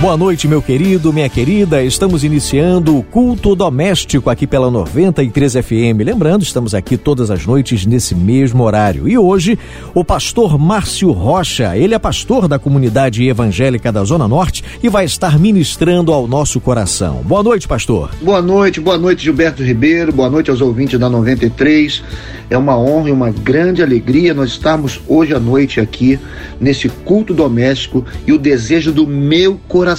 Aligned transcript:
Boa 0.00 0.16
noite, 0.16 0.48
meu 0.48 0.62
querido, 0.62 1.12
minha 1.12 1.28
querida. 1.28 1.84
Estamos 1.84 2.24
iniciando 2.24 2.96
o 2.96 3.02
culto 3.02 3.54
doméstico 3.54 4.30
aqui 4.30 4.46
pela 4.46 4.70
93 4.70 5.52
FM. 5.56 6.00
Lembrando, 6.02 6.42
estamos 6.42 6.74
aqui 6.74 6.96
todas 6.96 7.30
as 7.30 7.44
noites 7.44 7.84
nesse 7.84 8.14
mesmo 8.14 8.64
horário. 8.64 9.06
E 9.06 9.18
hoje, 9.18 9.58
o 9.94 10.02
pastor 10.02 10.58
Márcio 10.58 11.10
Rocha, 11.10 11.76
ele 11.76 11.94
é 11.94 11.98
pastor 11.98 12.48
da 12.48 12.58
comunidade 12.58 13.28
evangélica 13.28 13.92
da 13.92 14.02
Zona 14.02 14.26
Norte 14.26 14.64
e 14.82 14.88
vai 14.88 15.04
estar 15.04 15.38
ministrando 15.38 16.14
ao 16.14 16.26
nosso 16.26 16.60
coração. 16.60 17.20
Boa 17.22 17.42
noite, 17.42 17.68
pastor. 17.68 18.10
Boa 18.22 18.40
noite, 18.40 18.80
boa 18.80 18.96
noite, 18.96 19.24
Gilberto 19.24 19.62
Ribeiro. 19.62 20.12
Boa 20.12 20.30
noite 20.30 20.48
aos 20.48 20.62
ouvintes 20.62 20.98
da 20.98 21.10
93. 21.10 22.02
É 22.48 22.56
uma 22.56 22.76
honra 22.76 23.10
e 23.10 23.12
uma 23.12 23.30
grande 23.30 23.82
alegria 23.82 24.32
nós 24.32 24.48
estarmos 24.48 24.98
hoje 25.06 25.34
à 25.34 25.38
noite 25.38 25.78
aqui 25.78 26.18
nesse 26.58 26.88
culto 26.88 27.34
doméstico 27.34 28.02
e 28.26 28.32
o 28.32 28.38
desejo 28.38 28.92
do 28.92 29.06
meu 29.06 29.60
coração 29.68 29.89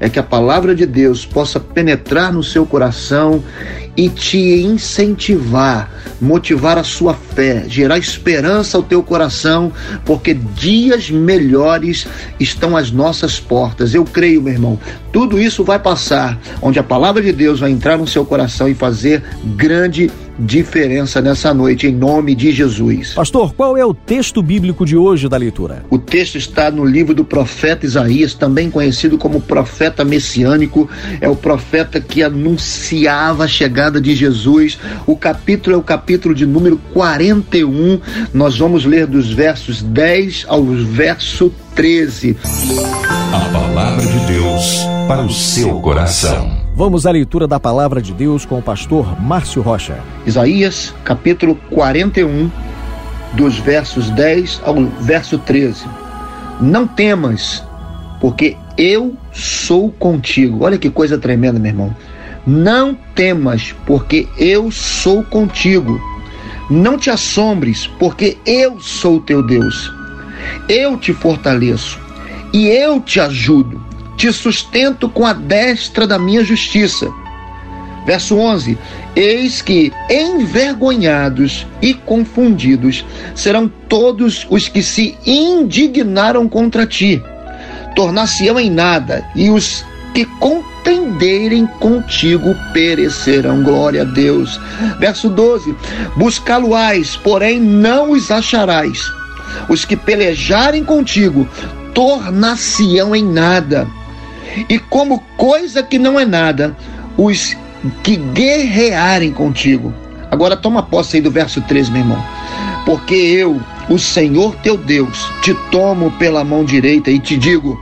é 0.00 0.08
que 0.08 0.18
a 0.18 0.22
palavra 0.22 0.74
de 0.74 0.86
Deus 0.86 1.24
possa 1.24 1.58
penetrar 1.60 2.32
no 2.32 2.42
seu 2.42 2.64
coração 2.66 3.42
e 3.96 4.08
te 4.08 4.38
incentivar, 4.62 5.90
motivar 6.20 6.78
a 6.78 6.84
sua 6.84 7.14
fé, 7.14 7.64
gerar 7.66 7.98
esperança 7.98 8.76
ao 8.76 8.82
teu 8.82 9.02
coração, 9.02 9.72
porque 10.04 10.34
dias 10.34 11.10
melhores 11.10 12.06
estão 12.38 12.76
às 12.76 12.92
nossas 12.92 13.40
portas. 13.40 13.94
Eu 13.94 14.04
creio, 14.04 14.40
meu 14.40 14.52
irmão, 14.52 14.78
tudo 15.12 15.40
isso 15.40 15.64
vai 15.64 15.80
passar, 15.80 16.38
onde 16.62 16.78
a 16.78 16.84
palavra 16.84 17.20
de 17.20 17.32
Deus 17.32 17.58
vai 17.58 17.72
entrar 17.72 17.98
no 17.98 18.06
seu 18.06 18.24
coração 18.24 18.68
e 18.68 18.74
fazer 18.74 19.22
grande 19.56 20.10
nessa 21.20 21.52
noite, 21.52 21.86
em 21.86 21.92
nome 21.92 22.34
de 22.34 22.52
Jesus. 22.52 23.14
Pastor, 23.14 23.52
qual 23.54 23.76
é 23.76 23.84
o 23.84 23.92
texto 23.92 24.42
bíblico 24.42 24.86
de 24.86 24.96
hoje 24.96 25.28
da 25.28 25.36
leitura? 25.36 25.84
O 25.90 25.98
texto 25.98 26.36
está 26.36 26.70
no 26.70 26.84
livro 26.84 27.14
do 27.14 27.24
profeta 27.24 27.84
Isaías, 27.84 28.34
também 28.34 28.70
conhecido 28.70 29.18
como 29.18 29.40
profeta 29.40 30.04
messiânico, 30.04 30.88
é 31.20 31.28
o 31.28 31.36
profeta 31.36 32.00
que 32.00 32.22
anunciava 32.22 33.44
a 33.44 33.48
chegada 33.48 34.00
de 34.00 34.14
Jesus. 34.14 34.78
O 35.06 35.16
capítulo 35.16 35.74
é 35.74 35.78
o 35.78 35.82
capítulo 35.82 36.34
de 36.34 36.46
número 36.46 36.78
41. 36.92 38.00
Nós 38.32 38.56
vamos 38.56 38.84
ler 38.84 39.06
dos 39.06 39.32
versos 39.32 39.82
10 39.82 40.46
ao 40.48 40.64
verso 40.64 41.52
13. 41.74 42.36
A 43.32 43.40
palavra 43.52 44.06
de 44.06 44.32
Deus 44.32 44.78
para 45.06 45.22
o 45.22 45.30
seu 45.30 45.80
coração. 45.80 46.57
Vamos 46.78 47.06
à 47.06 47.10
leitura 47.10 47.48
da 47.48 47.58
palavra 47.58 48.00
de 48.00 48.14
Deus 48.14 48.46
com 48.46 48.56
o 48.56 48.62
pastor 48.62 49.20
Márcio 49.20 49.60
Rocha. 49.60 49.98
Isaías, 50.24 50.94
capítulo 51.02 51.56
41, 51.70 52.48
dos 53.32 53.58
versos 53.58 54.10
10 54.10 54.62
ao 54.64 54.76
verso 55.00 55.38
13. 55.38 55.84
Não 56.60 56.86
temas, 56.86 57.64
porque 58.20 58.56
eu 58.76 59.16
sou 59.32 59.90
contigo. 59.90 60.64
Olha 60.64 60.78
que 60.78 60.88
coisa 60.88 61.18
tremenda, 61.18 61.58
meu 61.58 61.72
irmão. 61.72 61.96
Não 62.46 62.94
temas, 63.12 63.74
porque 63.84 64.28
eu 64.38 64.70
sou 64.70 65.24
contigo. 65.24 66.00
Não 66.70 66.96
te 66.96 67.10
assombres, 67.10 67.88
porque 67.88 68.38
eu 68.46 68.78
sou 68.78 69.20
teu 69.20 69.44
Deus. 69.44 69.92
Eu 70.68 70.96
te 70.96 71.12
fortaleço 71.12 71.98
e 72.52 72.68
eu 72.68 73.00
te 73.00 73.18
ajudo 73.18 73.87
te 74.18 74.32
sustento 74.32 75.08
com 75.08 75.24
a 75.24 75.32
destra 75.32 76.04
da 76.04 76.18
minha 76.18 76.44
justiça. 76.44 77.08
Verso 78.04 78.36
11: 78.36 78.76
Eis 79.14 79.62
que 79.62 79.92
envergonhados 80.10 81.66
e 81.80 81.94
confundidos 81.94 83.04
serão 83.34 83.70
todos 83.88 84.44
os 84.50 84.68
que 84.68 84.82
se 84.82 85.16
indignaram 85.24 86.48
contra 86.48 86.84
ti. 86.84 87.22
Tornar-se-ão 87.94 88.58
em 88.58 88.70
nada, 88.70 89.24
e 89.36 89.50
os 89.50 89.84
que 90.12 90.24
contenderem 90.24 91.66
contigo 91.78 92.56
perecerão. 92.72 93.62
Glória 93.62 94.02
a 94.02 94.04
Deus. 94.04 94.60
Verso 94.98 95.28
12: 95.28 95.76
Buscá-lo-ás, 96.16 97.14
porém 97.16 97.60
não 97.60 98.10
os 98.10 98.32
acharás. 98.32 98.98
Os 99.68 99.84
que 99.84 99.96
pelejarem 99.96 100.82
contigo 100.82 101.46
tornar-se-ão 101.94 103.14
em 103.14 103.24
nada 103.24 103.86
e 104.68 104.78
como 104.78 105.20
coisa 105.36 105.82
que 105.82 105.98
não 105.98 106.18
é 106.18 106.24
nada, 106.24 106.76
os 107.16 107.56
que 108.02 108.16
guerrearem 108.16 109.32
contigo. 109.32 109.92
Agora 110.30 110.56
toma 110.56 110.82
posse 110.82 111.16
aí 111.16 111.22
do 111.22 111.30
verso 111.30 111.60
13, 111.62 111.90
meu 111.90 112.02
irmão. 112.02 112.24
Porque 112.84 113.14
eu, 113.14 113.60
o 113.88 113.98
Senhor 113.98 114.54
teu 114.56 114.76
Deus, 114.76 115.30
te 115.42 115.54
tomo 115.70 116.10
pela 116.12 116.44
mão 116.44 116.64
direita 116.64 117.10
e 117.10 117.18
te 117.18 117.36
digo: 117.36 117.78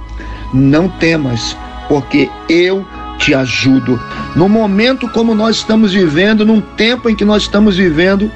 não 0.52 0.88
temas, 0.88 1.56
porque 1.88 2.30
eu 2.48 2.86
te 3.18 3.34
ajudo. 3.34 4.00
No 4.34 4.48
momento 4.48 5.08
como 5.08 5.34
nós 5.34 5.56
estamos 5.56 5.92
vivendo, 5.92 6.44
num 6.44 6.60
tempo 6.60 7.08
em 7.08 7.16
que 7.16 7.24
nós 7.24 7.44
estamos 7.44 7.76
vivendo, 7.76 8.30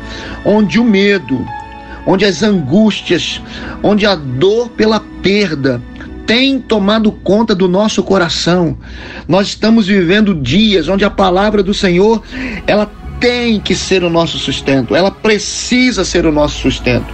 onde 0.45 0.79
o 0.79 0.85
medo, 0.85 1.45
onde 2.07 2.25
as 2.25 2.43
angústias, 2.43 3.41
onde 3.83 4.07
a 4.07 4.15
dor 4.15 4.69
pela 4.71 5.01
perda, 5.23 5.83
tem 6.31 6.61
tomado 6.61 7.11
conta 7.11 7.57
do 7.57 7.67
nosso 7.67 8.05
coração. 8.05 8.79
Nós 9.27 9.49
estamos 9.49 9.89
vivendo 9.89 10.33
dias 10.33 10.87
onde 10.87 11.05
a 11.05 11.11
palavra 11.11 11.61
do 11.61 11.75
Senhor, 11.75 12.23
ela 12.69 12.89
tem 13.19 13.59
que 13.59 13.75
ser 13.75 14.05
o 14.05 14.09
nosso 14.09 14.39
sustento, 14.39 14.95
ela 14.95 15.11
precisa 15.11 16.05
ser 16.05 16.25
o 16.27 16.31
nosso 16.31 16.61
sustento. 16.61 17.13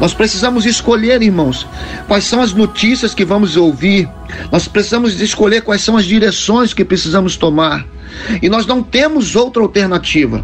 Nós 0.00 0.14
precisamos 0.14 0.64
escolher, 0.64 1.20
irmãos, 1.20 1.66
quais 2.08 2.24
são 2.24 2.40
as 2.40 2.54
notícias 2.54 3.12
que 3.12 3.26
vamos 3.26 3.58
ouvir. 3.58 4.08
Nós 4.50 4.66
precisamos 4.66 5.20
escolher 5.20 5.60
quais 5.60 5.82
são 5.82 5.94
as 5.94 6.06
direções 6.06 6.72
que 6.72 6.82
precisamos 6.82 7.36
tomar. 7.36 7.86
E 8.40 8.48
nós 8.48 8.64
não 8.64 8.82
temos 8.82 9.36
outra 9.36 9.62
alternativa. 9.62 10.42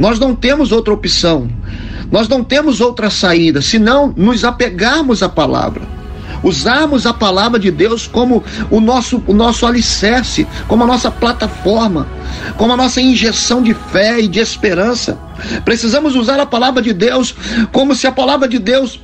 Nós 0.00 0.18
não 0.18 0.34
temos 0.34 0.72
outra 0.72 0.92
opção. 0.92 1.48
Nós 2.10 2.26
não 2.26 2.42
temos 2.42 2.80
outra 2.80 3.08
saída, 3.08 3.62
senão 3.62 4.12
nos 4.16 4.42
apegarmos 4.42 5.22
à 5.22 5.28
palavra 5.28 6.01
usarmos 6.42 7.06
a 7.06 7.12
palavra 7.12 7.58
de 7.58 7.70
Deus 7.70 8.06
como 8.06 8.42
o 8.70 8.80
nosso, 8.80 9.22
o 9.26 9.32
nosso 9.32 9.66
alicerce, 9.66 10.46
como 10.66 10.84
a 10.84 10.86
nossa 10.86 11.10
plataforma, 11.10 12.06
como 12.56 12.72
a 12.72 12.76
nossa 12.76 13.00
injeção 13.00 13.62
de 13.62 13.74
fé 13.74 14.20
e 14.20 14.28
de 14.28 14.40
esperança. 14.40 15.18
Precisamos 15.64 16.14
usar 16.14 16.40
a 16.40 16.46
palavra 16.46 16.82
de 16.82 16.92
Deus 16.92 17.34
como 17.72 17.94
se 17.94 18.06
a 18.06 18.12
palavra 18.12 18.48
de 18.48 18.58
Deus 18.58 19.00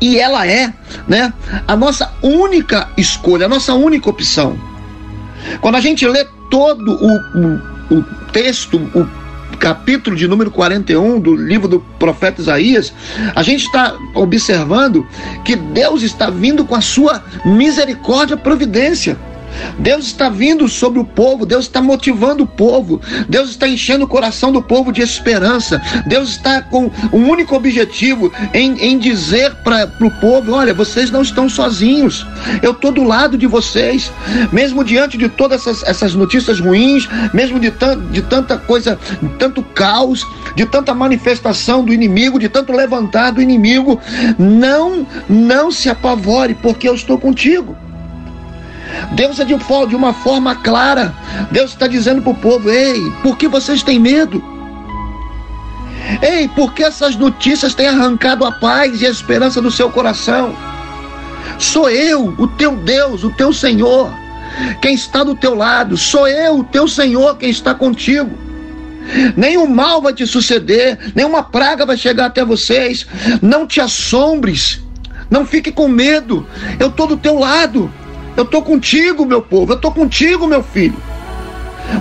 e 0.00 0.18
ela 0.18 0.46
é, 0.46 0.72
né, 1.06 1.32
a 1.68 1.76
nossa 1.76 2.10
única 2.22 2.88
escolha, 2.96 3.46
a 3.46 3.48
nossa 3.48 3.74
única 3.74 4.08
opção. 4.08 4.58
Quando 5.60 5.74
a 5.74 5.80
gente 5.80 6.06
lê 6.06 6.26
todo 6.50 6.92
o, 6.92 7.94
o, 7.94 7.98
o 7.98 8.02
texto, 8.32 8.76
o 8.94 9.19
capítulo 9.60 10.16
de 10.16 10.26
número 10.26 10.50
41 10.50 11.20
do 11.20 11.36
livro 11.36 11.68
do 11.68 11.80
profeta 11.98 12.40
Isaías, 12.40 12.92
a 13.36 13.42
gente 13.42 13.66
está 13.66 13.94
observando 14.14 15.06
que 15.44 15.54
Deus 15.54 16.02
está 16.02 16.30
vindo 16.30 16.64
com 16.64 16.74
a 16.74 16.80
sua 16.80 17.22
misericórdia 17.44 18.36
providência. 18.36 19.16
Deus 19.78 20.06
está 20.06 20.28
vindo 20.28 20.68
sobre 20.68 20.98
o 20.98 21.04
povo, 21.04 21.46
Deus 21.46 21.64
está 21.64 21.80
motivando 21.80 22.44
o 22.44 22.46
povo, 22.46 23.00
Deus 23.28 23.50
está 23.50 23.68
enchendo 23.68 24.04
o 24.04 24.08
coração 24.08 24.52
do 24.52 24.62
povo 24.62 24.92
de 24.92 25.02
esperança, 25.02 25.80
Deus 26.06 26.30
está 26.30 26.62
com 26.62 26.90
um 27.12 27.28
único 27.28 27.54
objetivo 27.54 28.32
em, 28.52 28.72
em 28.78 28.98
dizer 28.98 29.54
para 29.62 29.90
o 30.00 30.10
povo: 30.20 30.52
olha, 30.52 30.74
vocês 30.74 31.10
não 31.10 31.22
estão 31.22 31.48
sozinhos, 31.48 32.26
eu 32.62 32.72
estou 32.72 32.92
do 32.92 33.02
lado 33.02 33.36
de 33.36 33.46
vocês, 33.46 34.12
mesmo 34.52 34.84
diante 34.84 35.16
de 35.16 35.28
todas 35.28 35.60
essas, 35.60 35.82
essas 35.82 36.14
notícias 36.14 36.60
ruins, 36.60 37.08
mesmo 37.32 37.58
de, 37.58 37.70
tan, 37.70 38.00
de 38.10 38.22
tanta 38.22 38.56
coisa, 38.56 38.98
de 39.20 39.28
tanto 39.30 39.62
caos, 39.62 40.26
de 40.54 40.66
tanta 40.66 40.94
manifestação 40.94 41.84
do 41.84 41.92
inimigo, 41.92 42.38
de 42.38 42.48
tanto 42.48 42.72
levantar 42.72 43.32
do 43.32 43.42
inimigo, 43.42 44.00
não, 44.38 45.06
não 45.28 45.70
se 45.70 45.88
apavore, 45.88 46.54
porque 46.54 46.88
eu 46.88 46.94
estou 46.94 47.18
contigo. 47.18 47.76
Deus 49.12 49.40
é 49.40 49.44
de, 49.44 49.54
de 49.54 49.96
uma 49.96 50.12
forma 50.12 50.54
clara. 50.54 51.14
Deus 51.50 51.72
está 51.72 51.86
dizendo 51.86 52.22
para 52.22 52.32
o 52.32 52.36
povo: 52.36 52.70
ei, 52.70 53.10
por 53.22 53.36
que 53.36 53.48
vocês 53.48 53.82
têm 53.82 53.98
medo? 53.98 54.42
Ei, 56.22 56.48
por 56.48 56.72
que 56.72 56.82
essas 56.82 57.16
notícias 57.16 57.74
têm 57.74 57.86
arrancado 57.86 58.44
a 58.44 58.52
paz 58.52 59.00
e 59.00 59.06
a 59.06 59.10
esperança 59.10 59.60
do 59.60 59.70
seu 59.70 59.90
coração? 59.90 60.54
Sou 61.58 61.88
eu, 61.90 62.34
o 62.38 62.46
teu 62.46 62.76
Deus, 62.76 63.22
o 63.22 63.30
teu 63.30 63.52
Senhor, 63.52 64.10
quem 64.80 64.94
está 64.94 65.22
do 65.22 65.34
teu 65.34 65.54
lado. 65.54 65.96
Sou 65.96 66.26
eu, 66.26 66.60
o 66.60 66.64
teu 66.64 66.88
Senhor, 66.88 67.36
quem 67.36 67.50
está 67.50 67.74
contigo. 67.74 68.30
Nenhum 69.36 69.66
mal 69.66 70.00
vai 70.00 70.12
te 70.12 70.26
suceder, 70.26 71.12
nenhuma 71.14 71.42
praga 71.42 71.84
vai 71.86 71.96
chegar 71.96 72.26
até 72.26 72.44
vocês. 72.44 73.06
Não 73.42 73.66
te 73.66 73.80
assombres, 73.80 74.80
não 75.30 75.46
fique 75.46 75.70
com 75.70 75.88
medo. 75.88 76.46
Eu 76.78 76.88
estou 76.88 77.06
do 77.06 77.16
teu 77.16 77.38
lado. 77.38 77.92
Eu 78.40 78.44
estou 78.44 78.62
contigo, 78.62 79.26
meu 79.26 79.42
povo. 79.42 79.72
Eu 79.72 79.76
estou 79.76 79.92
contigo, 79.92 80.46
meu 80.46 80.62
filho. 80.62 80.96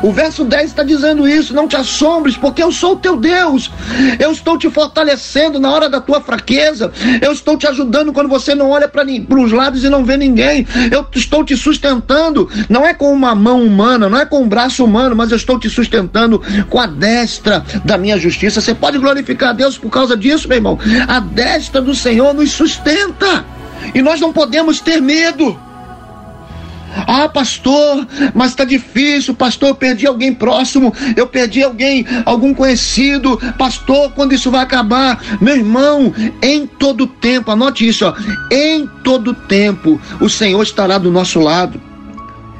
O 0.01 0.13
verso 0.13 0.45
10 0.45 0.69
está 0.69 0.83
dizendo 0.83 1.27
isso: 1.27 1.53
não 1.53 1.67
te 1.67 1.75
assombres, 1.75 2.37
porque 2.37 2.63
eu 2.63 2.71
sou 2.71 2.93
o 2.93 2.95
teu 2.95 3.17
Deus. 3.17 3.69
Eu 4.17 4.31
estou 4.31 4.57
te 4.57 4.69
fortalecendo 4.69 5.59
na 5.59 5.69
hora 5.69 5.89
da 5.89 5.99
tua 5.99 6.21
fraqueza. 6.21 6.93
Eu 7.21 7.33
estou 7.33 7.57
te 7.57 7.67
ajudando 7.67 8.13
quando 8.13 8.29
você 8.29 8.55
não 8.55 8.69
olha 8.69 8.87
para 8.87 9.03
os 9.03 9.51
lados 9.51 9.83
e 9.83 9.89
não 9.89 10.05
vê 10.05 10.15
ninguém. 10.15 10.65
Eu 10.89 11.05
estou 11.13 11.43
te 11.43 11.57
sustentando, 11.57 12.49
não 12.69 12.85
é 12.85 12.93
com 12.93 13.11
uma 13.11 13.35
mão 13.35 13.61
humana, 13.61 14.07
não 14.07 14.17
é 14.17 14.25
com 14.25 14.41
um 14.41 14.47
braço 14.47 14.85
humano, 14.85 15.17
mas 15.17 15.31
eu 15.31 15.37
estou 15.37 15.59
te 15.59 15.69
sustentando 15.69 16.41
com 16.69 16.79
a 16.79 16.85
destra 16.85 17.65
da 17.83 17.97
minha 17.97 18.17
justiça. 18.17 18.61
Você 18.61 18.73
pode 18.73 18.97
glorificar 18.97 19.49
a 19.49 19.53
Deus 19.53 19.77
por 19.77 19.89
causa 19.89 20.15
disso, 20.15 20.47
meu 20.47 20.57
irmão. 20.57 20.79
A 21.05 21.19
destra 21.19 21.81
do 21.81 21.93
Senhor 21.93 22.33
nos 22.33 22.51
sustenta. 22.51 23.43
E 23.93 24.01
nós 24.01 24.21
não 24.21 24.31
podemos 24.31 24.79
ter 24.79 25.01
medo. 25.01 25.59
Ah, 27.07 27.29
pastor, 27.29 28.07
mas 28.33 28.51
está 28.51 28.63
difícil, 28.63 29.33
pastor. 29.33 29.69
Eu 29.69 29.75
perdi 29.75 30.07
alguém 30.07 30.33
próximo, 30.33 30.93
eu 31.15 31.27
perdi 31.27 31.63
alguém, 31.63 32.05
algum 32.25 32.53
conhecido, 32.53 33.37
pastor. 33.57 34.11
Quando 34.11 34.33
isso 34.33 34.51
vai 34.51 34.63
acabar, 34.63 35.21
meu 35.39 35.55
irmão, 35.55 36.13
em 36.41 36.65
todo 36.65 37.07
tempo, 37.07 37.51
anote 37.51 37.87
isso, 37.87 38.05
ó, 38.05 38.13
em 38.51 38.87
todo 39.03 39.33
tempo, 39.33 39.99
o 40.19 40.29
Senhor 40.29 40.61
estará 40.61 40.97
do 40.97 41.11
nosso 41.11 41.39
lado. 41.39 41.81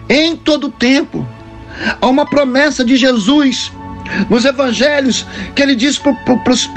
Em 0.08 0.36
todo 0.36 0.70
tempo, 0.70 1.28
há 2.02 2.08
uma 2.08 2.26
promessa 2.26 2.84
de 2.84 2.96
Jesus 2.96 3.72
nos 4.30 4.46
evangelhos, 4.46 5.26
que 5.56 5.62
ele 5.62 5.76
diz 5.76 6.00
para 6.00 6.16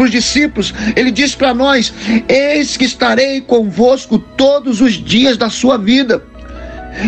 os 0.00 0.10
discípulos, 0.10 0.74
ele 0.94 1.10
diz 1.10 1.34
para 1.34 1.54
nós: 1.54 1.92
Eis 2.28 2.76
que 2.76 2.84
estarei 2.84 3.40
convosco 3.40 4.18
todos 4.18 4.80
os 4.80 4.92
dias 4.92 5.36
da 5.36 5.48
sua 5.48 5.78
vida. 5.78 6.22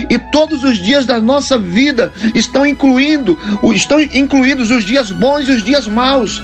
E 0.08 0.18
todos 0.18 0.64
os 0.64 0.78
dias 0.78 1.06
da 1.06 1.20
nossa 1.20 1.58
vida 1.58 2.12
estão 2.34 2.66
incluindo, 2.66 3.38
estão 3.74 4.00
incluídos 4.00 4.70
os 4.70 4.84
dias 4.84 5.10
bons 5.10 5.48
e 5.48 5.52
os 5.52 5.62
dias 5.62 5.86
maus, 5.86 6.42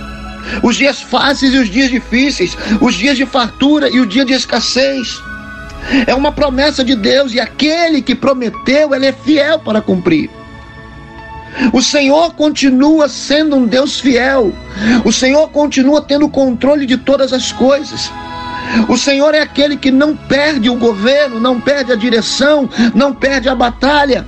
os 0.62 0.76
dias 0.76 1.00
fáceis 1.00 1.54
e 1.54 1.58
os 1.58 1.68
dias 1.68 1.90
difíceis, 1.90 2.56
os 2.80 2.94
dias 2.94 3.16
de 3.16 3.26
fartura 3.26 3.88
e 3.88 4.00
o 4.00 4.06
dia 4.06 4.24
de 4.24 4.32
escassez. 4.32 5.20
É 6.06 6.14
uma 6.14 6.32
promessa 6.32 6.84
de 6.84 6.94
Deus 6.94 7.32
e 7.32 7.40
aquele 7.40 8.02
que 8.02 8.14
prometeu, 8.14 8.94
ele 8.94 9.06
é 9.06 9.12
fiel 9.12 9.58
para 9.58 9.80
cumprir. 9.80 10.30
O 11.72 11.82
Senhor 11.82 12.34
continua 12.34 13.08
sendo 13.08 13.56
um 13.56 13.66
Deus 13.66 13.98
fiel. 13.98 14.52
O 15.04 15.12
Senhor 15.12 15.48
continua 15.50 16.00
tendo 16.00 16.28
controle 16.28 16.86
de 16.86 16.96
todas 16.96 17.32
as 17.32 17.50
coisas. 17.50 18.10
O 18.88 18.96
Senhor 18.96 19.34
é 19.34 19.40
aquele 19.40 19.76
que 19.76 19.90
não 19.90 20.16
perde 20.16 20.68
o 20.68 20.76
governo, 20.76 21.40
não 21.40 21.60
perde 21.60 21.92
a 21.92 21.96
direção, 21.96 22.68
não 22.94 23.12
perde 23.12 23.48
a 23.48 23.54
batalha. 23.54 24.26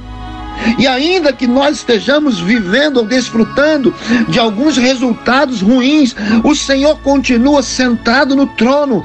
E 0.78 0.86
ainda 0.86 1.32
que 1.32 1.46
nós 1.46 1.76
estejamos 1.76 2.40
vivendo 2.40 2.98
ou 2.98 3.06
desfrutando 3.06 3.94
de 4.28 4.38
alguns 4.38 4.76
resultados 4.76 5.60
ruins, 5.60 6.14
o 6.44 6.54
Senhor 6.54 6.98
continua 7.00 7.62
sentado 7.62 8.36
no 8.36 8.46
trono, 8.46 9.04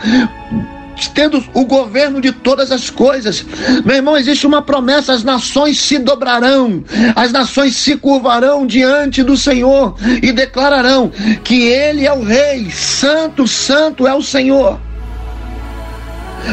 tendo 1.13 1.43
o 1.53 1.65
governo 1.65 2.19
de 2.19 2.31
todas 2.31 2.71
as 2.71 2.89
coisas. 2.89 3.45
Meu 3.85 3.95
irmão, 3.95 4.17
existe 4.17 4.45
uma 4.45 4.61
promessa: 4.61 5.13
as 5.13 5.23
nações 5.23 5.79
se 5.79 5.97
dobrarão, 5.97 6.83
as 7.15 7.31
nações 7.31 7.75
se 7.75 7.95
curvarão 7.95 8.65
diante 8.65 9.23
do 9.23 9.37
Senhor 9.37 9.95
e 10.21 10.31
declararão 10.31 11.11
que 11.43 11.67
Ele 11.67 12.05
é 12.05 12.13
o 12.13 12.23
Rei, 12.23 12.69
Santo, 12.71 13.47
Santo 13.47 14.07
é 14.07 14.13
o 14.13 14.21
Senhor. 14.21 14.79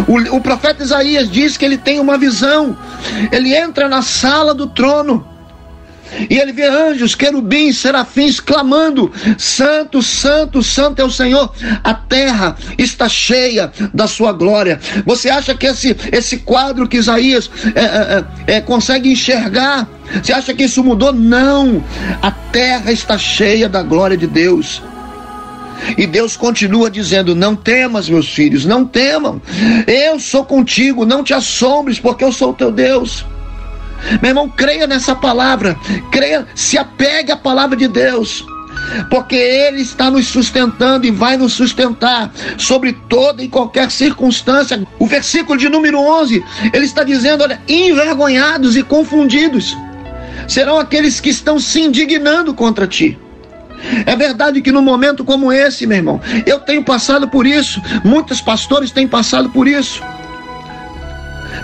O, 0.06 0.36
o 0.36 0.40
profeta 0.40 0.82
Isaías 0.82 1.30
diz 1.30 1.56
que 1.56 1.64
ele 1.64 1.78
tem 1.78 2.00
uma 2.00 2.18
visão. 2.18 2.76
Ele 3.30 3.54
entra 3.54 3.88
na 3.88 4.02
sala 4.02 4.54
do 4.54 4.66
trono. 4.66 5.34
E 6.30 6.38
ele 6.38 6.52
vê 6.52 6.66
anjos, 6.66 7.14
querubins, 7.14 7.78
serafins 7.78 8.38
clamando: 8.40 9.10
Santo, 9.36 10.02
Santo, 10.02 10.62
Santo 10.62 11.00
é 11.00 11.04
o 11.04 11.10
Senhor. 11.10 11.52
A 11.82 11.94
terra 11.94 12.56
está 12.78 13.08
cheia 13.08 13.72
da 13.92 14.06
sua 14.06 14.32
glória. 14.32 14.80
Você 15.04 15.28
acha 15.28 15.54
que 15.54 15.66
esse, 15.66 15.96
esse 16.12 16.38
quadro 16.38 16.88
que 16.88 16.98
Isaías 16.98 17.50
é, 17.74 17.80
é, 17.80 18.54
é, 18.54 18.56
é 18.56 18.60
consegue 18.60 19.10
enxergar? 19.10 19.88
Você 20.22 20.32
acha 20.32 20.54
que 20.54 20.64
isso 20.64 20.84
mudou? 20.84 21.12
Não. 21.12 21.82
A 22.22 22.30
terra 22.30 22.92
está 22.92 23.18
cheia 23.18 23.68
da 23.68 23.82
glória 23.82 24.16
de 24.16 24.26
Deus. 24.26 24.82
E 25.96 26.06
Deus 26.06 26.36
continua 26.36 26.90
dizendo: 26.90 27.34
Não 27.34 27.54
temas, 27.54 28.08
meus 28.08 28.28
filhos, 28.28 28.64
não 28.64 28.84
temam. 28.84 29.40
Eu 29.86 30.18
sou 30.18 30.44
contigo, 30.44 31.04
não 31.04 31.22
te 31.22 31.34
assombres, 31.34 31.98
porque 31.98 32.24
eu 32.24 32.32
sou 32.32 32.52
teu 32.52 32.70
Deus. 32.70 33.24
Meu 34.20 34.30
irmão, 34.30 34.48
creia 34.48 34.86
nessa 34.86 35.14
palavra, 35.14 35.78
creia, 36.10 36.46
se 36.54 36.76
apegue 36.76 37.32
à 37.32 37.36
palavra 37.36 37.76
de 37.76 37.88
Deus 37.88 38.44
porque 39.08 39.36
Ele 39.36 39.82
está 39.82 40.10
nos 40.10 40.26
sustentando 40.28 41.06
e 41.06 41.10
vai 41.10 41.36
nos 41.36 41.52
sustentar 41.52 42.30
sobre 42.58 42.92
toda 43.08 43.42
e 43.42 43.48
qualquer 43.48 43.90
circunstância. 43.90 44.86
O 44.98 45.06
versículo 45.06 45.58
de 45.58 45.68
número 45.68 45.98
11, 45.98 46.44
ele 46.72 46.84
está 46.84 47.02
dizendo: 47.02 47.42
olha, 47.42 47.60
envergonhados 47.68 48.76
e 48.76 48.82
confundidos 48.82 49.76
serão 50.46 50.78
aqueles 50.78 51.20
que 51.20 51.30
estão 51.30 51.58
se 51.58 51.80
indignando 51.80 52.52
contra 52.52 52.86
ti. 52.86 53.18
É 54.06 54.16
verdade 54.16 54.62
que 54.62 54.72
num 54.72 54.82
momento 54.82 55.24
como 55.24 55.52
esse, 55.52 55.86
meu 55.86 55.98
irmão, 55.98 56.20
eu 56.46 56.60
tenho 56.60 56.84
passado 56.84 57.28
por 57.28 57.46
isso, 57.46 57.80
muitos 58.04 58.40
pastores 58.40 58.90
têm 58.90 59.06
passado 59.06 59.50
por 59.50 59.68
isso. 59.68 60.02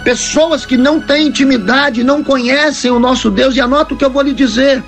Pessoas 0.05 0.65
que 0.65 0.77
não 0.77 1.01
têm 1.01 1.27
intimidade, 1.27 2.05
não 2.05 2.25
conhecem 2.25 2.91
o 2.91 2.99
nosso 2.99 3.31
Deus, 3.31 3.55
e 3.55 3.61
anota 3.61 3.95
o 3.95 3.97
que 3.97 4.05
eu 4.05 4.11
vou 4.11 4.23
lhe 4.23 4.33
dizer. 4.33 4.83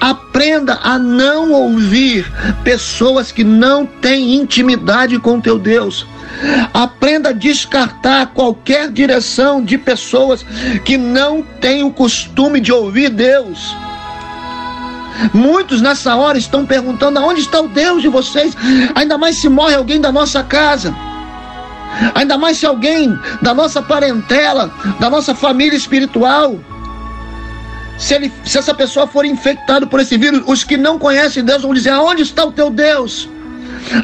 Aprenda 0.00 0.78
a 0.82 0.98
não 0.98 1.52
ouvir 1.52 2.30
pessoas 2.64 3.30
que 3.30 3.44
não 3.44 3.84
têm 3.84 4.34
intimidade 4.34 5.18
com 5.18 5.40
teu 5.40 5.58
Deus. 5.58 6.06
Aprenda 6.72 7.30
a 7.30 7.32
descartar 7.32 8.28
qualquer 8.28 8.90
direção 8.90 9.62
de 9.62 9.76
pessoas 9.76 10.46
que 10.84 10.96
não 10.96 11.42
têm 11.42 11.82
o 11.82 11.90
costume 11.90 12.60
de 12.60 12.72
ouvir 12.72 13.10
Deus. 13.10 13.76
Muitos 15.32 15.80
nessa 15.80 16.14
hora 16.16 16.38
estão 16.38 16.64
perguntando 16.64 17.18
aonde 17.18 17.40
está 17.40 17.60
o 17.60 17.68
Deus 17.68 18.02
de 18.02 18.08
vocês, 18.08 18.56
ainda 18.94 19.18
mais 19.18 19.36
se 19.36 19.48
morre 19.48 19.74
alguém 19.74 20.00
da 20.00 20.12
nossa 20.12 20.42
casa. 20.42 20.94
Ainda 22.14 22.38
mais 22.38 22.56
se 22.58 22.66
alguém 22.66 23.18
da 23.42 23.52
nossa 23.52 23.82
parentela, 23.82 24.72
da 24.98 25.10
nossa 25.10 25.34
família 25.34 25.76
espiritual, 25.76 26.58
se, 27.98 28.14
ele, 28.14 28.32
se 28.44 28.58
essa 28.58 28.72
pessoa 28.72 29.06
for 29.06 29.24
infectada 29.24 29.86
por 29.86 30.00
esse 30.00 30.16
vírus, 30.16 30.42
os 30.46 30.64
que 30.64 30.76
não 30.76 30.98
conhecem 30.98 31.44
Deus 31.44 31.62
vão 31.62 31.74
dizer: 31.74 31.90
aonde 31.90 32.22
está 32.22 32.44
o 32.44 32.52
teu 32.52 32.70
Deus? 32.70 33.28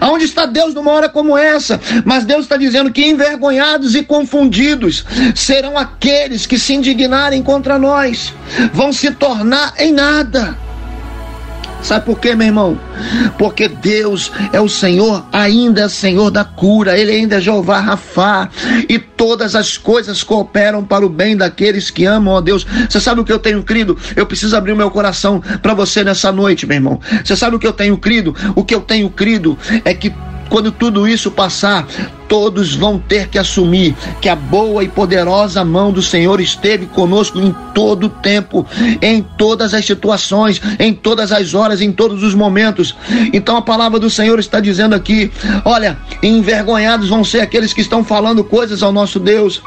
Aonde 0.00 0.24
está 0.24 0.46
Deus 0.46 0.74
numa 0.74 0.90
hora 0.90 1.08
como 1.08 1.36
essa? 1.36 1.80
Mas 2.04 2.24
Deus 2.24 2.42
está 2.42 2.56
dizendo 2.56 2.90
que 2.90 3.06
envergonhados 3.06 3.94
e 3.94 4.02
confundidos 4.02 5.04
serão 5.34 5.76
aqueles 5.76 6.46
que 6.46 6.58
se 6.58 6.74
indignarem 6.74 7.42
contra 7.42 7.78
nós, 7.78 8.32
vão 8.72 8.92
se 8.92 9.10
tornar 9.12 9.74
em 9.78 9.92
nada. 9.92 10.56
Sabe 11.86 12.04
por 12.04 12.18
quê, 12.18 12.34
meu 12.34 12.48
irmão? 12.48 12.76
Porque 13.38 13.68
Deus 13.68 14.32
é 14.52 14.60
o 14.60 14.68
Senhor, 14.68 15.24
ainda 15.32 15.82
é 15.82 15.88
Senhor 15.88 16.32
da 16.32 16.44
cura, 16.44 16.98
Ele 16.98 17.12
ainda 17.12 17.36
é 17.36 17.40
Jeová 17.40 17.78
Rafá, 17.78 18.48
e 18.88 18.98
todas 18.98 19.54
as 19.54 19.78
coisas 19.78 20.24
cooperam 20.24 20.84
para 20.84 21.06
o 21.06 21.08
bem 21.08 21.36
daqueles 21.36 21.88
que 21.88 22.04
amam 22.04 22.36
a 22.36 22.40
Deus. 22.40 22.66
Você 22.90 22.98
sabe 22.98 23.20
o 23.20 23.24
que 23.24 23.32
eu 23.32 23.38
tenho 23.38 23.62
crido? 23.62 23.96
Eu 24.16 24.26
preciso 24.26 24.56
abrir 24.56 24.72
o 24.72 24.76
meu 24.76 24.90
coração 24.90 25.40
para 25.62 25.74
você 25.74 26.02
nessa 26.02 26.32
noite, 26.32 26.66
meu 26.66 26.74
irmão. 26.74 27.00
Você 27.24 27.36
sabe 27.36 27.54
o 27.54 27.58
que 27.60 27.66
eu 27.68 27.72
tenho 27.72 27.96
crido? 27.96 28.34
O 28.56 28.64
que 28.64 28.74
eu 28.74 28.80
tenho 28.80 29.08
crido 29.08 29.56
é 29.84 29.94
que 29.94 30.12
quando 30.48 30.70
tudo 30.72 31.06
isso 31.06 31.30
passar, 31.30 31.86
todos 32.28 32.74
vão 32.74 32.98
ter 32.98 33.28
que 33.28 33.38
assumir 33.38 33.94
que 34.20 34.28
a 34.28 34.36
boa 34.36 34.82
e 34.82 34.88
poderosa 34.88 35.64
mão 35.64 35.92
do 35.92 36.02
Senhor 36.02 36.40
esteve 36.40 36.86
conosco 36.86 37.38
em 37.38 37.54
todo 37.74 38.04
o 38.04 38.10
tempo, 38.10 38.66
em 39.00 39.22
todas 39.22 39.74
as 39.74 39.84
situações, 39.84 40.60
em 40.78 40.92
todas 40.92 41.32
as 41.32 41.54
horas, 41.54 41.80
em 41.80 41.92
todos 41.92 42.22
os 42.22 42.34
momentos. 42.34 42.96
Então 43.32 43.56
a 43.56 43.62
palavra 43.62 43.98
do 43.98 44.10
Senhor 44.10 44.38
está 44.38 44.60
dizendo 44.60 44.94
aqui: 44.94 45.30
olha, 45.64 45.98
envergonhados 46.22 47.08
vão 47.08 47.24
ser 47.24 47.40
aqueles 47.40 47.72
que 47.72 47.80
estão 47.80 48.04
falando 48.04 48.42
coisas 48.44 48.82
ao 48.82 48.92
nosso 48.92 49.18
Deus, 49.18 49.62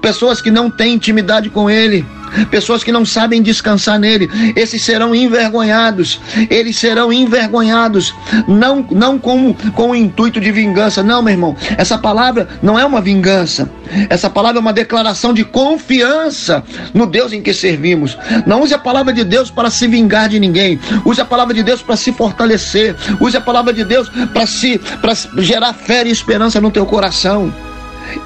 pessoas 0.00 0.40
que 0.40 0.50
não 0.50 0.70
têm 0.70 0.94
intimidade 0.94 1.50
com 1.50 1.68
Ele 1.68 2.04
pessoas 2.46 2.84
que 2.84 2.92
não 2.92 3.04
sabem 3.04 3.42
descansar 3.42 3.98
nele, 3.98 4.28
esses 4.56 4.82
serão 4.82 5.14
envergonhados, 5.14 6.20
eles 6.50 6.76
serão 6.76 7.12
envergonhados, 7.12 8.14
não, 8.46 8.86
não 8.90 9.18
com, 9.18 9.54
com 9.74 9.90
o 9.90 9.96
intuito 9.96 10.40
de 10.40 10.50
vingança, 10.50 11.02
não, 11.02 11.22
meu 11.22 11.32
irmão, 11.32 11.56
essa 11.76 11.98
palavra 11.98 12.48
não 12.62 12.78
é 12.78 12.84
uma 12.84 13.00
vingança, 13.00 13.70
essa 14.08 14.28
palavra 14.28 14.58
é 14.58 14.62
uma 14.62 14.72
declaração 14.72 15.32
de 15.32 15.44
confiança 15.44 16.62
no 16.92 17.06
Deus 17.06 17.32
em 17.32 17.40
que 17.40 17.52
servimos. 17.52 18.16
Não 18.46 18.62
use 18.62 18.74
a 18.74 18.78
palavra 18.78 19.12
de 19.12 19.24
Deus 19.24 19.50
para 19.50 19.70
se 19.70 19.86
vingar 19.86 20.28
de 20.28 20.38
ninguém, 20.38 20.78
use 21.04 21.20
a 21.20 21.24
palavra 21.24 21.54
de 21.54 21.62
Deus 21.62 21.82
para 21.82 21.96
se 21.96 22.12
fortalecer, 22.12 22.94
use 23.20 23.36
a 23.36 23.40
palavra 23.40 23.72
de 23.72 23.84
Deus 23.84 24.08
para 24.32 24.46
se 24.46 24.78
para 25.00 25.14
gerar 25.42 25.72
fé 25.72 26.06
e 26.06 26.10
esperança 26.10 26.60
no 26.60 26.70
teu 26.70 26.86
coração. 26.86 27.52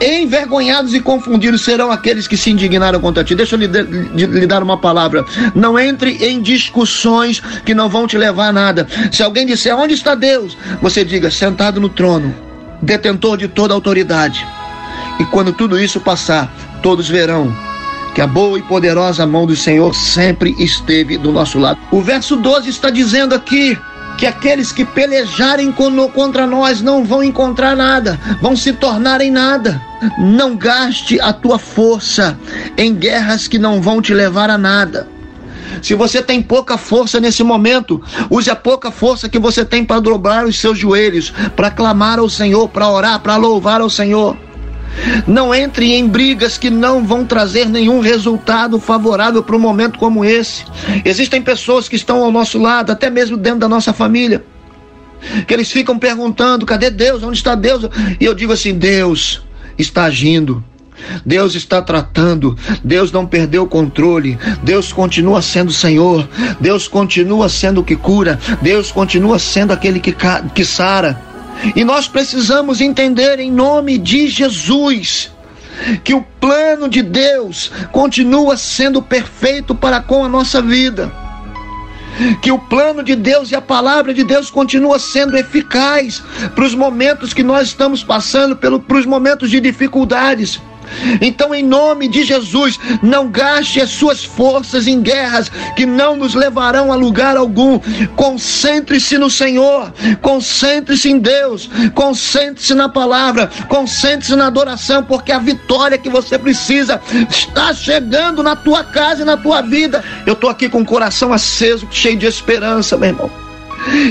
Envergonhados 0.01 0.95
e 0.95 1.01
confundidos 1.01 1.63
serão 1.63 1.91
aqueles 1.91 2.27
que 2.27 2.37
se 2.37 2.51
indignaram 2.51 3.01
contra 3.01 3.25
ti. 3.25 3.35
Deixa 3.35 3.57
eu 3.57 3.61
lhe, 3.61 4.27
lhe, 4.27 4.47
dar 4.47 4.63
uma 4.63 4.77
palavra. 4.77 5.25
Não 5.55 5.79
entre 5.79 6.17
em 6.25 6.41
discussões 6.41 7.41
que 7.65 7.75
não 7.75 7.89
vão 7.89 8.07
te 8.07 8.17
levar 8.17 8.49
a 8.49 8.53
nada. 8.53 8.87
Se 9.11 9.23
alguém 9.23 9.47
disser 9.47 9.77
onde 9.77 9.95
está 9.95 10.15
Deus, 10.15 10.57
você 10.81 11.05
diga 11.05 11.31
sentado 11.31 11.81
no 11.81 11.89
trono, 11.89 12.35
detentor 12.81 13.37
de 13.37 13.49
toda 13.49 13.75
autoridade. 13.75 14.45
E 15.19 15.25
quando 15.27 15.53
tudo 15.53 15.79
isso 15.79 16.01
passar, 16.01 16.53
todos 16.83 17.09
verão 17.09 17.55
que 18.15 18.21
a 18.21 18.27
boa 18.27 18.59
e 18.59 18.63
poderosa 18.63 19.27
mão 19.27 19.47
do 19.47 19.57
Senhor 19.57 19.95
sempre 19.95 20.55
esteve 20.59 21.17
do 21.17 21.33
nosso 21.33 21.59
lado. 21.59 21.79
O 21.91 22.01
verso 22.01 22.37
12 22.37 22.69
está 22.69 22.91
dizendo 22.91 23.35
aqui 23.35 23.79
que 24.19 24.27
aqueles 24.27 24.73
que 24.73 24.85
pelejarem 24.85 25.73
contra 25.73 26.47
nós 26.47 26.81
não 26.81 27.05
vão 27.05 27.23
encontrar 27.23 27.77
nada, 27.77 28.19
vão 28.41 28.57
se 28.57 28.73
tornar 28.73 29.21
em 29.21 29.31
nada. 29.31 29.81
Não 30.19 30.57
gaste 30.57 31.21
a 31.21 31.33
tua 31.33 31.59
força 31.59 32.39
em 32.77 32.95
guerras 32.95 33.47
que 33.47 33.59
não 33.59 33.81
vão 33.81 34.03
te 34.03 34.13
levar 34.13 34.51
a 34.51 34.59
nada. 34.59 35.09
Se 35.81 35.95
você 35.95 36.23
tem 36.23 36.43
pouca 36.43 36.77
força 36.77 37.19
nesse 37.19 37.43
momento, 37.43 38.01
use 38.31 38.51
a 38.51 38.57
pouca 38.57 38.91
força 38.91 39.29
que 39.29 39.39
você 39.39 39.65
tem 39.65 39.85
para 39.85 40.01
dobrar 40.01 40.45
os 40.45 40.59
seus 40.59 40.79
joelhos, 40.79 41.33
para 41.57 41.71
clamar 41.71 42.19
ao 42.19 42.29
Senhor, 42.29 42.69
para 42.69 42.89
orar, 42.89 43.21
para 43.21 43.37
louvar 43.37 43.81
ao 43.81 43.91
Senhor. 43.91 44.37
Não 45.27 45.55
entre 45.55 45.95
em 45.95 46.07
brigas 46.07 46.59
que 46.59 46.71
não 46.71 47.05
vão 47.05 47.25
trazer 47.25 47.69
nenhum 47.69 48.01
resultado 48.01 48.79
favorável 48.79 49.43
para 49.43 49.57
um 49.57 49.61
momento 49.61 49.99
como 49.99 50.25
esse. 50.25 50.65
Existem 51.05 51.41
pessoas 51.41 51.89
que 51.89 51.97
estão 51.97 52.23
ao 52.23 52.31
nosso 52.31 52.59
lado, 52.59 52.93
até 52.93 53.11
mesmo 53.11 53.37
dentro 53.37 53.61
da 53.61 53.69
nossa 53.69 53.93
família, 53.93 54.45
que 55.47 55.55
eles 55.55 55.71
ficam 55.71 55.99
perguntando: 55.99 56.67
cadê 56.67 56.91
Deus? 56.91 57.23
Onde 57.23 57.39
está 57.39 57.55
Deus? 57.55 57.89
E 58.21 58.25
eu 58.25 58.35
digo 58.35 58.53
assim: 58.53 58.75
Deus 58.75 59.43
está 59.79 60.05
agindo. 60.05 60.63
Deus 61.27 61.57
está 61.57 61.83
tratando, 61.83 62.57
Deus 62.85 63.11
não 63.11 63.27
perdeu 63.27 63.65
o 63.65 63.69
controle, 63.69 64.39
Deus 64.63 64.93
continua 64.93 65.43
sendo 65.43 65.73
Senhor, 65.73 66.29
Deus 66.61 66.87
continua 66.87 67.49
sendo 67.49 67.81
o 67.81 67.85
que 67.85 67.97
cura, 67.97 68.39
Deus 68.61 68.93
continua 68.93 69.37
sendo 69.39 69.73
aquele 69.73 69.99
que, 69.99 70.15
que 70.55 70.65
sara. 70.65 71.21
E 71.77 71.85
nós 71.85 72.09
precisamos 72.09 72.81
entender 72.81 73.39
em 73.39 73.51
nome 73.51 73.99
de 73.99 74.29
Jesus 74.29 75.31
que 76.05 76.15
o 76.15 76.23
plano 76.41 76.89
de 76.89 77.03
Deus 77.03 77.71
continua 77.91 78.57
sendo 78.57 79.01
perfeito 79.03 79.75
para 79.75 80.01
com 80.01 80.25
a 80.25 80.29
nossa 80.29 80.61
vida. 80.61 81.13
Que 82.43 82.53
o 82.53 82.59
plano 82.59 83.03
de 83.03 83.17
Deus 83.17 83.51
e 83.51 83.55
a 83.55 83.61
palavra 83.61 84.13
de 84.13 84.23
Deus 84.23 84.51
continua 84.51 84.99
sendo 84.99 85.37
eficaz 85.37 86.23
para 86.55 86.65
os 86.65 86.75
momentos 86.75 87.33
que 87.33 87.43
nós 87.43 87.69
estamos 87.69 88.05
passando, 88.05 88.57
para 88.57 88.99
os 88.99 89.07
momentos 89.07 89.51
de 89.51 89.61
dificuldades. 89.61 90.61
Então, 91.21 91.55
em 91.55 91.63
nome 91.63 92.09
de 92.09 92.25
Jesus, 92.25 92.79
não 93.03 93.29
gaste 93.29 93.81
as 93.81 93.91
suas 93.91 94.25
forças 94.25 94.87
em 94.87 95.01
guerras 95.01 95.51
que 95.77 95.87
não 95.87 96.17
nos 96.17 96.35
levarão 96.35 96.93
a 96.93 96.97
lugar 96.97 97.37
algum. 97.37 97.79
Concentre-se 98.17 99.19
no 99.19 99.31
Senhor, 99.31 99.93
concentre-se 100.21 101.11
em 101.11 101.19
Deus, 101.19 101.69
concentre-se 101.95 102.75
na 102.75 102.89
palavra, 102.89 103.51
concentre-se 103.69 104.37
na 104.37 104.47
adoração, 104.47 105.03
porque 105.03 105.33
a 105.33 105.39
vitória 105.39 105.99
que 105.99 106.09
você 106.09 106.39
precisa 106.39 107.01
está 107.29 107.73
chegando 107.75 108.43
na 108.43 108.57
tua 108.57 108.85
casa 108.85 109.23
e 109.23 109.25
na 109.25 109.37
tua 109.37 109.63
vida. 109.63 110.05
Eu 110.27 110.35
estou 110.35 110.51
aqui 110.51 110.69
com 110.69 110.83
o 110.83 110.87
coração 110.87 111.33
aceso, 111.33 111.89
cheio 111.91 112.17
de 112.17 112.27
esperança, 112.27 112.97
meu 112.97 113.09
irmão. 113.09 113.31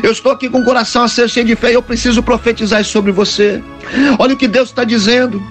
Eu 0.04 0.12
estou 0.12 0.32
aqui 0.32 0.50
com 0.50 0.60
o 0.60 0.66
coração 0.66 1.04
aceso, 1.04 1.34
cheio 1.34 1.46
de 1.46 1.56
fé. 1.56 1.74
Eu 1.74 1.82
preciso 1.82 2.22
profetizar 2.22 2.84
sobre 2.84 3.12
você. 3.12 3.64
Olha 4.20 4.34
o 4.34 4.38
que 4.38 4.48
Deus 4.48 4.70
está 4.70 4.84
dizendo. 4.84 5.42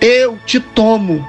Eu 0.00 0.38
te 0.44 0.60
tomo. 0.60 1.26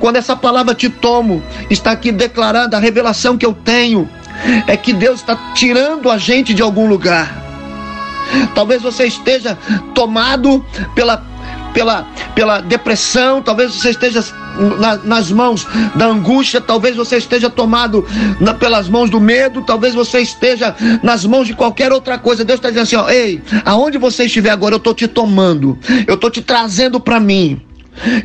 Quando 0.00 0.16
essa 0.16 0.34
palavra 0.34 0.74
te 0.74 0.88
tomo 0.88 1.42
está 1.70 1.92
aqui 1.92 2.10
declarando 2.10 2.74
a 2.74 2.78
revelação 2.78 3.38
que 3.38 3.46
eu 3.46 3.52
tenho, 3.52 4.08
é 4.66 4.76
que 4.76 4.92
Deus 4.92 5.20
está 5.20 5.36
tirando 5.54 6.10
a 6.10 6.18
gente 6.18 6.52
de 6.54 6.62
algum 6.62 6.88
lugar. 6.88 7.42
Talvez 8.54 8.82
você 8.82 9.06
esteja 9.06 9.58
tomado 9.94 10.64
pela, 10.94 11.24
pela, 11.72 12.06
pela 12.34 12.60
depressão, 12.60 13.42
talvez 13.42 13.74
você 13.74 13.90
esteja 13.90 14.22
na, 14.78 14.96
nas 14.98 15.30
mãos 15.30 15.66
da 15.94 16.06
angústia, 16.06 16.60
talvez 16.60 16.96
você 16.96 17.16
esteja 17.16 17.48
tomado 17.48 18.06
na, 18.40 18.54
pelas 18.54 18.88
mãos 18.88 19.10
do 19.10 19.20
medo, 19.20 19.62
talvez 19.62 19.94
você 19.94 20.20
esteja 20.20 20.74
nas 21.02 21.24
mãos 21.24 21.46
de 21.46 21.54
qualquer 21.54 21.92
outra 21.92 22.18
coisa. 22.18 22.44
Deus 22.44 22.58
está 22.58 22.68
dizendo 22.68 22.84
assim: 22.84 22.96
ó, 22.96 23.08
ei, 23.08 23.42
aonde 23.64 23.98
você 23.98 24.24
estiver 24.24 24.50
agora, 24.50 24.74
eu 24.74 24.78
estou 24.78 24.94
te 24.94 25.08
tomando, 25.08 25.78
eu 26.06 26.14
estou 26.14 26.30
te 26.30 26.42
trazendo 26.42 27.00
para 27.00 27.18
mim. 27.18 27.60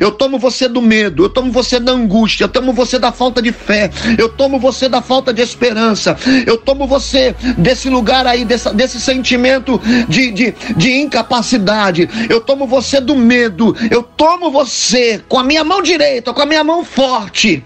Eu 0.00 0.10
tomo 0.10 0.38
você 0.38 0.66
do 0.66 0.80
medo, 0.80 1.24
eu 1.24 1.28
tomo 1.28 1.52
você 1.52 1.78
da 1.78 1.92
angústia, 1.92 2.44
eu 2.44 2.48
tomo 2.48 2.72
você 2.72 2.98
da 2.98 3.12
falta 3.12 3.40
de 3.42 3.52
fé, 3.52 3.90
eu 4.16 4.28
tomo 4.28 4.58
você 4.58 4.88
da 4.88 5.02
falta 5.02 5.32
de 5.32 5.42
esperança, 5.42 6.16
eu 6.46 6.56
tomo 6.56 6.86
você 6.86 7.34
desse 7.56 7.88
lugar 7.88 8.26
aí, 8.26 8.44
desse, 8.44 8.72
desse 8.74 9.00
sentimento 9.00 9.80
de, 10.08 10.30
de, 10.30 10.54
de 10.76 10.92
incapacidade, 10.92 12.08
eu 12.28 12.40
tomo 12.40 12.66
você 12.66 13.00
do 13.00 13.14
medo, 13.14 13.76
eu 13.90 14.02
tomo 14.02 14.50
você 14.50 15.22
com 15.28 15.38
a 15.38 15.44
minha 15.44 15.62
mão 15.62 15.82
direita, 15.82 16.32
com 16.32 16.42
a 16.42 16.46
minha 16.46 16.64
mão 16.64 16.84
forte, 16.84 17.62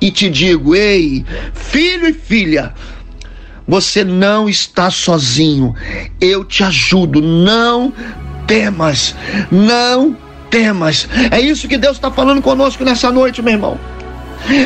e 0.00 0.10
te 0.10 0.30
digo: 0.30 0.74
ei, 0.74 1.24
filho 1.52 2.08
e 2.08 2.14
filha, 2.14 2.72
você 3.66 4.02
não 4.02 4.48
está 4.48 4.90
sozinho, 4.90 5.74
eu 6.20 6.42
te 6.42 6.64
ajudo, 6.64 7.20
não 7.20 7.92
temas, 8.46 9.14
não 9.52 10.12
temas. 10.12 10.27
É 11.30 11.40
isso 11.40 11.68
que 11.68 11.76
Deus 11.76 11.96
está 11.96 12.10
falando 12.10 12.42
conosco 12.42 12.84
nessa 12.84 13.10
noite, 13.10 13.42
meu 13.42 13.52
irmão. 13.52 13.78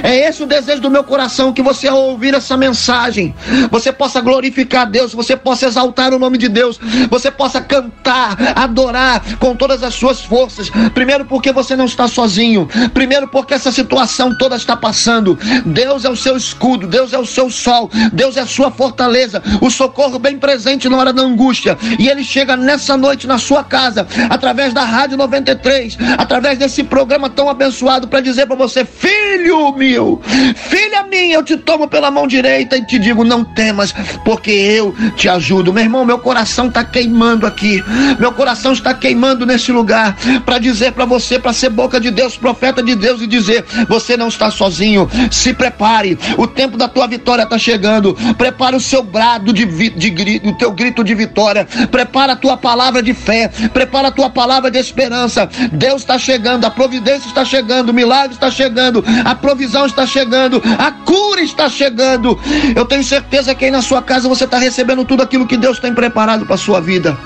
É 0.02 0.29
esse 0.29 0.43
o 0.43 0.47
desejo 0.47 0.81
do 0.81 0.91
meu 0.91 1.05
coração, 1.05 1.52
que 1.52 1.62
você 1.62 1.88
ao 1.88 2.00
ouvir 2.02 2.35
essa 2.35 2.57
mensagem, 2.57 3.35
você 3.71 3.93
possa 3.93 4.21
glorificar 4.21 4.88
Deus, 4.88 5.12
você 5.12 5.37
possa 5.37 5.67
exaltar 5.67 6.12
o 6.12 6.19
nome 6.19 6.38
de 6.38 6.49
Deus, 6.49 6.79
você 7.11 7.31
possa 7.31 7.61
cantar, 7.61 8.37
adorar 8.55 9.23
com 9.38 9.55
todas 9.55 9.83
as 9.83 9.95
suas 9.95 10.21
forças. 10.21 10.71
Primeiro 10.95 11.25
porque 11.25 11.52
você 11.52 11.76
não 11.76 11.85
está 11.85 12.09
sozinho, 12.09 12.69
primeiro 12.93 13.29
porque 13.29 13.55
essa 13.55 13.73
situação 13.73 14.37
toda 14.37 14.57
está 14.57 14.76
passando. 14.76 15.38
Deus 15.64 16.05
é 16.05 16.11
o 16.11 16.17
seu 16.17 16.37
escudo, 16.37 16.87
Deus 16.87 17.12
é 17.12 17.19
o 17.19 17.26
seu 17.26 17.50
sol, 17.50 17.91
Deus 18.12 18.37
é 18.37 18.41
a 18.41 18.47
sua 18.47 18.71
fortaleza, 18.71 19.43
o 19.61 19.71
socorro 19.71 20.19
bem 20.19 20.38
presente 20.38 20.88
na 20.88 20.97
hora 20.97 21.12
da 21.12 21.23
angústia. 21.23 21.76
E 21.99 22.09
ele 22.09 22.25
chega 22.25 22.57
nessa 22.57 22.97
noite 22.97 23.26
na 23.26 23.38
sua 23.38 23.64
casa, 23.64 24.07
através 24.31 24.73
da 24.73 24.85
Rádio 24.85 25.17
93, 25.17 25.97
através 26.19 26.59
desse 26.59 26.83
programa 26.83 27.31
tão 27.31 27.49
abençoado 27.49 28.09
para 28.09 28.21
dizer 28.21 28.47
para 28.47 28.57
você, 28.57 28.85
filho, 28.85 29.62
meu, 29.71 30.21
filha 30.57 31.04
minha, 31.04 31.35
eu 31.35 31.45
te 31.45 31.57
tomo 31.57 31.87
pela 31.87 32.11
mão 32.11 32.26
direita 32.26 32.76
e 32.76 32.85
te 32.85 32.99
digo: 32.99 33.23
não 33.23 33.45
temas, 33.45 33.95
porque 34.25 34.50
eu 34.50 34.95
te 35.14 35.28
ajudo. 35.28 35.73
Meu 35.73 35.85
irmão, 35.85 36.04
meu 36.04 36.19
coração 36.19 36.66
está 36.66 36.83
queimando 36.83 37.47
aqui, 37.47 37.83
meu 38.19 38.33
coração 38.33 38.73
está 38.73 38.92
queimando 38.95 39.47
nesse 39.47 39.71
lugar 39.71 40.16
para 40.45 40.59
dizer 40.59 40.92
para 40.92 41.04
você, 41.04 41.38
para 41.38 41.52
ser 41.52 41.71
boca 41.71 42.00
de 42.00 42.11
Deus, 42.11 42.37
profeta 42.37 42.83
de 42.83 42.95
Deus 42.97 43.21
e 43.21 43.26
dizer: 43.26 43.64
você 43.88 44.16
não 44.16 44.28
está 44.28 44.50
sozinho, 44.50 45.09
se 45.31 45.52
prepare, 45.52 46.19
o 46.37 46.47
tempo 46.47 46.76
da 46.76 46.88
tua 46.88 47.07
vitória 47.07 47.42
está 47.42 47.59
chegando. 47.59 48.16
Prepara 48.37 48.76
o 48.76 48.81
seu 48.81 49.02
brado 49.02 49.52
de, 49.52 49.64
de, 49.64 50.11
de 50.11 50.40
o 50.45 50.54
teu 50.54 50.73
grito 50.73 51.04
de 51.04 51.14
vitória, 51.14 51.66
prepara 51.90 52.33
a 52.33 52.37
tua 52.37 52.57
palavra 52.57 53.02
de 53.02 53.12
fé, 53.12 53.49
prepara 53.73 54.09
a 54.09 54.11
tua 54.11 54.31
palavra 54.31 54.71
de 54.71 54.78
esperança. 54.78 55.49
Deus 55.73 56.02
está 56.02 56.19
chegando, 56.19 56.64
a 56.64 56.71
providência 56.71 57.28
está 57.28 57.45
chegando, 57.45 57.90
o 57.90 57.95
milagre 57.95 58.35
está 58.35 58.50
chegando, 58.50 59.04
a 59.25 59.35
provisão 59.52 59.85
está 59.85 60.06
chegando, 60.06 60.62
a 60.78 60.90
cura 60.90 61.42
está 61.42 61.68
chegando. 61.68 62.38
Eu 62.75 62.87
tenho 62.87 63.04
certeza 63.04 63.54
que 63.54 63.66
aí 63.66 63.71
na 63.71 63.82
sua 63.82 64.00
casa 64.00 64.26
você 64.26 64.44
está 64.44 64.56
recebendo 64.56 65.04
tudo 65.04 65.23
aquilo 65.23 65.47
que 65.47 65.59
Deus 65.59 65.78
tem 65.78 65.92
preparado 65.92 66.47
para 66.47 66.56
sua 66.56 66.80
vida. 66.80 67.18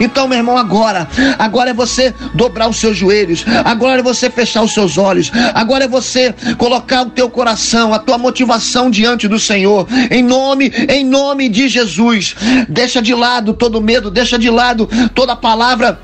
Então, 0.00 0.28
meu 0.28 0.38
irmão, 0.38 0.56
agora, 0.56 1.08
agora 1.40 1.70
é 1.70 1.74
você 1.74 2.14
dobrar 2.34 2.68
os 2.68 2.76
seus 2.76 2.96
joelhos, 2.96 3.44
agora 3.64 3.98
é 3.98 4.02
você 4.02 4.30
fechar 4.30 4.62
os 4.62 4.72
seus 4.72 4.96
olhos, 4.96 5.32
agora 5.54 5.84
é 5.84 5.88
você 5.88 6.32
colocar 6.56 7.02
o 7.02 7.10
teu 7.10 7.28
coração, 7.28 7.92
a 7.92 7.98
tua 7.98 8.16
motivação 8.16 8.88
diante 8.88 9.26
do 9.26 9.40
Senhor, 9.40 9.88
em 10.08 10.22
nome, 10.22 10.72
em 10.88 11.04
nome 11.04 11.48
de 11.48 11.68
Jesus. 11.68 12.36
Deixa 12.68 13.02
de 13.02 13.12
lado 13.12 13.54
todo 13.54 13.80
medo, 13.80 14.08
deixa 14.08 14.38
de 14.38 14.50
lado 14.50 14.88
toda 15.16 15.34
palavra 15.34 15.98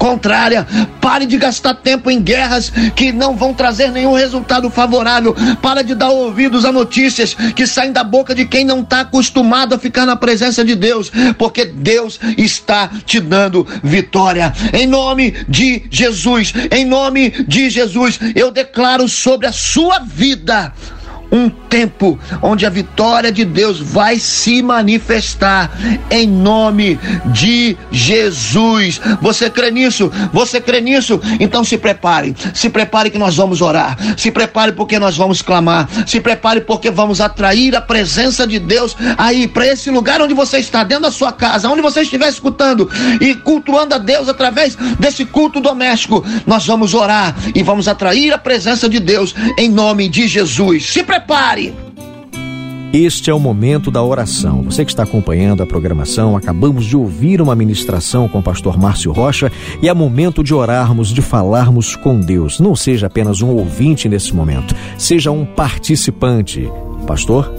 contrária. 0.00 0.66
Pare 0.98 1.26
de 1.26 1.36
gastar 1.36 1.74
tempo 1.74 2.10
em 2.10 2.22
guerras 2.22 2.72
que 2.96 3.12
não 3.12 3.36
vão 3.36 3.52
trazer 3.52 3.92
nenhum 3.92 4.14
resultado 4.14 4.70
favorável. 4.70 5.36
Para 5.60 5.84
de 5.84 5.94
dar 5.94 6.08
ouvidos 6.08 6.64
a 6.64 6.72
notícias 6.72 7.34
que 7.34 7.66
saem 7.66 7.92
da 7.92 8.02
boca 8.02 8.34
de 8.34 8.46
quem 8.46 8.64
não 8.64 8.80
está 8.80 9.00
acostumado 9.00 9.74
a 9.74 9.78
ficar 9.78 10.06
na 10.06 10.16
presença 10.16 10.64
de 10.64 10.74
Deus, 10.74 11.12
porque 11.36 11.66
Deus 11.66 12.18
está 12.38 12.90
te 13.04 13.20
dando 13.20 13.66
vitória. 13.84 14.52
Em 14.72 14.86
nome 14.86 15.34
de 15.46 15.82
Jesus, 15.90 16.54
em 16.70 16.86
nome 16.86 17.30
de 17.46 17.68
Jesus, 17.68 18.18
eu 18.34 18.50
declaro 18.50 19.06
sobre 19.06 19.46
a 19.46 19.52
sua 19.52 19.98
vida 19.98 20.72
um 21.30 21.48
tempo 21.48 22.18
onde 22.42 22.66
a 22.66 22.70
vitória 22.70 23.30
de 23.30 23.44
Deus 23.44 23.78
vai 23.78 24.18
se 24.18 24.62
manifestar 24.62 25.70
em 26.10 26.26
nome 26.26 26.98
de 27.26 27.76
Jesus. 27.92 29.00
Você 29.20 29.48
crê 29.48 29.70
nisso? 29.70 30.10
Você 30.32 30.60
crê 30.60 30.80
nisso? 30.80 31.20
Então 31.38 31.62
se 31.62 31.78
prepare. 31.78 32.34
Se 32.52 32.68
prepare 32.68 33.10
que 33.10 33.18
nós 33.18 33.36
vamos 33.36 33.60
orar. 33.60 33.96
Se 34.16 34.30
prepare 34.30 34.72
porque 34.72 34.98
nós 34.98 35.16
vamos 35.16 35.42
clamar. 35.42 35.88
Se 36.06 36.20
prepare 36.20 36.62
porque 36.62 36.90
vamos 36.90 37.20
atrair 37.20 37.76
a 37.76 37.80
presença 37.80 38.46
de 38.46 38.58
Deus 38.58 38.96
aí 39.16 39.46
para 39.46 39.66
esse 39.66 39.90
lugar 39.90 40.20
onde 40.20 40.34
você 40.34 40.58
está, 40.58 40.82
dentro 40.82 41.04
da 41.04 41.10
sua 41.10 41.32
casa, 41.32 41.68
onde 41.68 41.82
você 41.82 42.02
estiver 42.02 42.28
escutando 42.28 42.90
e 43.20 43.34
cultuando 43.34 43.94
a 43.94 43.98
Deus 43.98 44.28
através 44.28 44.74
desse 44.98 45.24
culto 45.24 45.60
doméstico. 45.60 46.24
Nós 46.46 46.66
vamos 46.66 46.94
orar 46.94 47.36
e 47.54 47.62
vamos 47.62 47.86
atrair 47.86 48.32
a 48.32 48.38
presença 48.38 48.88
de 48.88 48.98
Deus 48.98 49.34
em 49.56 49.68
nome 49.68 50.08
de 50.08 50.26
Jesus. 50.26 50.90
Se 50.90 51.02
prepare. 51.02 51.19
Este 52.92 53.30
é 53.30 53.34
o 53.34 53.38
momento 53.38 53.88
da 53.88 54.02
oração. 54.02 54.62
Você 54.62 54.84
que 54.84 54.90
está 54.90 55.04
acompanhando 55.04 55.62
a 55.62 55.66
programação, 55.66 56.36
acabamos 56.36 56.84
de 56.84 56.96
ouvir 56.96 57.40
uma 57.40 57.54
ministração 57.54 58.28
com 58.28 58.40
o 58.40 58.42
pastor 58.42 58.76
Márcio 58.76 59.12
Rocha 59.12 59.52
e 59.80 59.88
é 59.88 59.94
momento 59.94 60.42
de 60.42 60.52
orarmos, 60.52 61.10
de 61.10 61.22
falarmos 61.22 61.94
com 61.94 62.18
Deus. 62.18 62.58
Não 62.58 62.74
seja 62.74 63.06
apenas 63.06 63.42
um 63.42 63.50
ouvinte 63.50 64.08
nesse 64.08 64.34
momento, 64.34 64.74
seja 64.98 65.30
um 65.30 65.44
participante. 65.44 66.68
Pastor? 67.06 67.52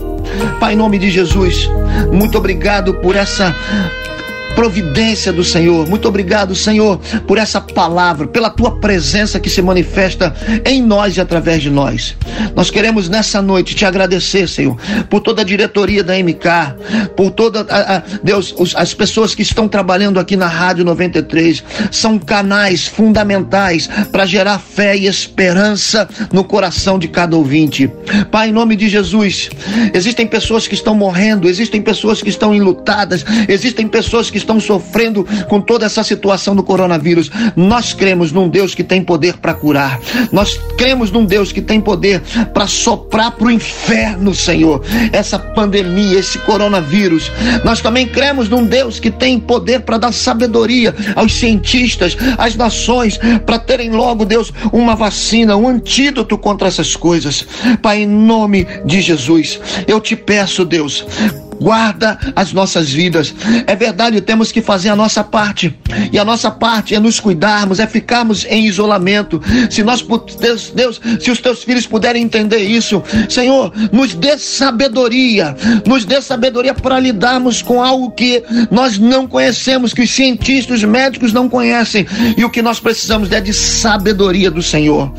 Pai, 0.60 0.74
em 0.74 0.78
nome 0.78 1.00
de 1.00 1.10
Jesus, 1.10 1.70
muito 2.12 2.38
obrigado 2.38 2.94
por 2.96 3.16
essa 3.16 3.56
providência 4.52 5.32
do 5.32 5.44
Senhor. 5.44 5.88
Muito 5.88 6.08
obrigado, 6.08 6.56
Senhor, 6.56 7.00
por 7.28 7.38
essa 7.38 7.60
palavra, 7.60 8.28
pela 8.28 8.50
tua 8.50 8.80
presença 8.80 9.40
que 9.40 9.50
se 9.50 9.62
manifesta 9.62 10.34
em 10.66 10.82
nós 10.82 11.18
e 11.18 11.22
através 11.22 11.62
de 11.62 11.70
nós. 11.70 12.16
Nós 12.56 12.70
queremos 12.70 13.10
nessa 13.10 13.42
noite 13.42 13.76
te 13.76 13.86
agradecer, 13.86 14.48
Senhor, 14.48 14.78
por 15.10 15.22
toda 15.22 15.42
a 15.42 15.46
diretoria 15.46 16.04
da 16.04 16.14
MK, 16.18 17.12
por 17.16 17.32
toda 17.32 17.66
a, 17.70 17.98
a 17.98 18.04
Deus, 18.24 18.54
os, 18.58 18.76
as 18.76 18.94
pessoas 18.94 19.34
que 19.34 19.42
estão 19.42 19.68
trabalhando 19.68 20.20
aqui 20.20 20.36
na 20.36 20.48
Rádio 20.48 20.86
93, 20.86 21.64
são 21.92 22.20
canais 22.20 22.88
fundamentais 22.88 23.88
para 24.12 24.26
gerar 24.26 24.60
fé 24.60 24.96
e 24.96 25.08
esperança 25.08 26.08
no 26.32 26.44
coração 26.44 27.00
de 27.00 27.08
cada 27.08 27.36
ouvinte. 27.36 27.90
Pai, 28.32 28.50
em 28.50 28.52
nome 28.52 28.76
de 28.76 28.90
Jesus, 28.90 29.50
existem 29.94 30.28
pessoas 30.28 30.68
que 30.68 30.76
estão 30.76 30.96
morrendo, 30.96 31.48
existem 31.48 31.82
pessoas 31.82 32.22
que 32.22 32.30
estão 32.30 32.54
enlutadas, 32.54 33.26
existem 33.48 33.88
pessoas 33.88 34.30
que 34.30 34.38
estão 34.42 34.60
sofrendo 34.60 35.26
com 35.48 35.62
toda 35.62 35.86
essa 35.86 36.04
situação 36.04 36.56
do 36.56 36.64
coronavírus. 36.64 37.32
Nós 37.56 37.94
cremos 37.94 38.32
num 38.32 38.50
Deus 38.50 38.76
que 38.76 38.84
tem 38.84 39.04
poder 39.04 39.38
para 39.38 39.54
curar. 39.54 40.00
Nós 40.32 40.60
cremos 40.78 41.12
num 41.12 41.26
Deus 41.26 41.52
que 41.52 41.62
tem 41.62 41.80
poder 41.80 42.22
para 42.54 42.68
soprar 42.68 43.32
para 43.32 43.48
o 43.48 43.52
inferno, 43.52 44.34
Senhor, 44.34 44.84
essa 45.12 45.40
pandemia, 45.40 46.20
esse 46.20 46.38
coronavírus. 46.40 47.32
Nós 47.64 47.82
também 47.82 48.08
cremos 48.08 48.50
num 48.50 48.66
Deus 48.66 49.00
que 49.00 49.12
tem 49.12 49.40
poder 49.40 49.82
para 49.82 49.98
dar 49.98 50.12
sabedoria 50.12 50.94
aos 51.16 51.34
cientistas, 51.34 52.18
às 52.38 52.56
nações, 52.56 53.20
para 53.46 53.60
terem 53.60 53.92
logo, 53.92 54.26
Deus, 54.26 54.52
uma 54.72 54.96
vacina, 54.96 55.56
um 55.56 55.68
antídoto 55.68 56.38
contra 56.38 56.68
essas 56.68 56.96
coisas. 56.96 57.46
Pai, 57.82 58.04
em 58.04 58.08
nome 58.08 58.68
de 58.86 59.02
Jesus, 59.02 59.60
eu 59.88 60.00
te 60.00 60.16
peço, 60.16 60.66
Deus, 60.66 61.06
guarda 61.62 62.18
as 62.36 62.52
nossas 62.52 62.92
vidas. 62.92 63.34
É 63.68 63.76
verdade, 63.76 64.20
temos 64.20 64.52
que 64.52 64.62
fazer 64.62 64.90
a 64.90 64.96
nossa 64.96 65.24
parte. 65.24 65.78
E 66.12 66.18
a 66.18 66.26
nossa 66.26 66.50
parte 66.50 66.96
é 66.96 67.00
nos 67.00 67.20
cuidarmos, 67.20 67.80
é 67.80 67.86
ficarmos 67.86 68.46
em 68.50 68.66
isolamento. 68.66 69.40
Se 69.70 69.84
nós, 69.84 70.04
Deus, 70.40 70.72
Deus, 70.74 71.00
se 71.20 71.30
os 71.30 71.40
teus 71.40 71.64
filhos 71.64 71.86
puderem 71.86 72.24
entender 72.24 72.64
isso, 72.64 73.04
Senhor, 73.30 73.72
nos 73.92 74.16
dê 74.16 74.38
sabedoria, 74.40 75.56
nos 75.86 76.04
dê 76.04 76.20
sabedoria 76.22 76.74
para 76.74 77.00
lidarmos 77.00 77.62
com 77.62 77.84
algo 77.84 78.12
que 78.12 78.44
nós 78.72 78.98
não 78.98 79.28
conhecemos, 79.28 79.94
que 79.94 80.02
os 80.02 80.10
cientistas, 80.10 80.80
os 80.80 80.84
médicos 80.84 81.32
não 81.32 81.48
conhecem. 81.48 82.08
E 82.36 82.44
o 82.44 82.50
que 82.50 82.62
nós 82.62 82.80
precisamos 82.80 83.32
é 83.32 83.40
de 83.40 83.54
sabedoria 83.54 84.50
do 84.50 84.64
Senhor. 84.64 85.12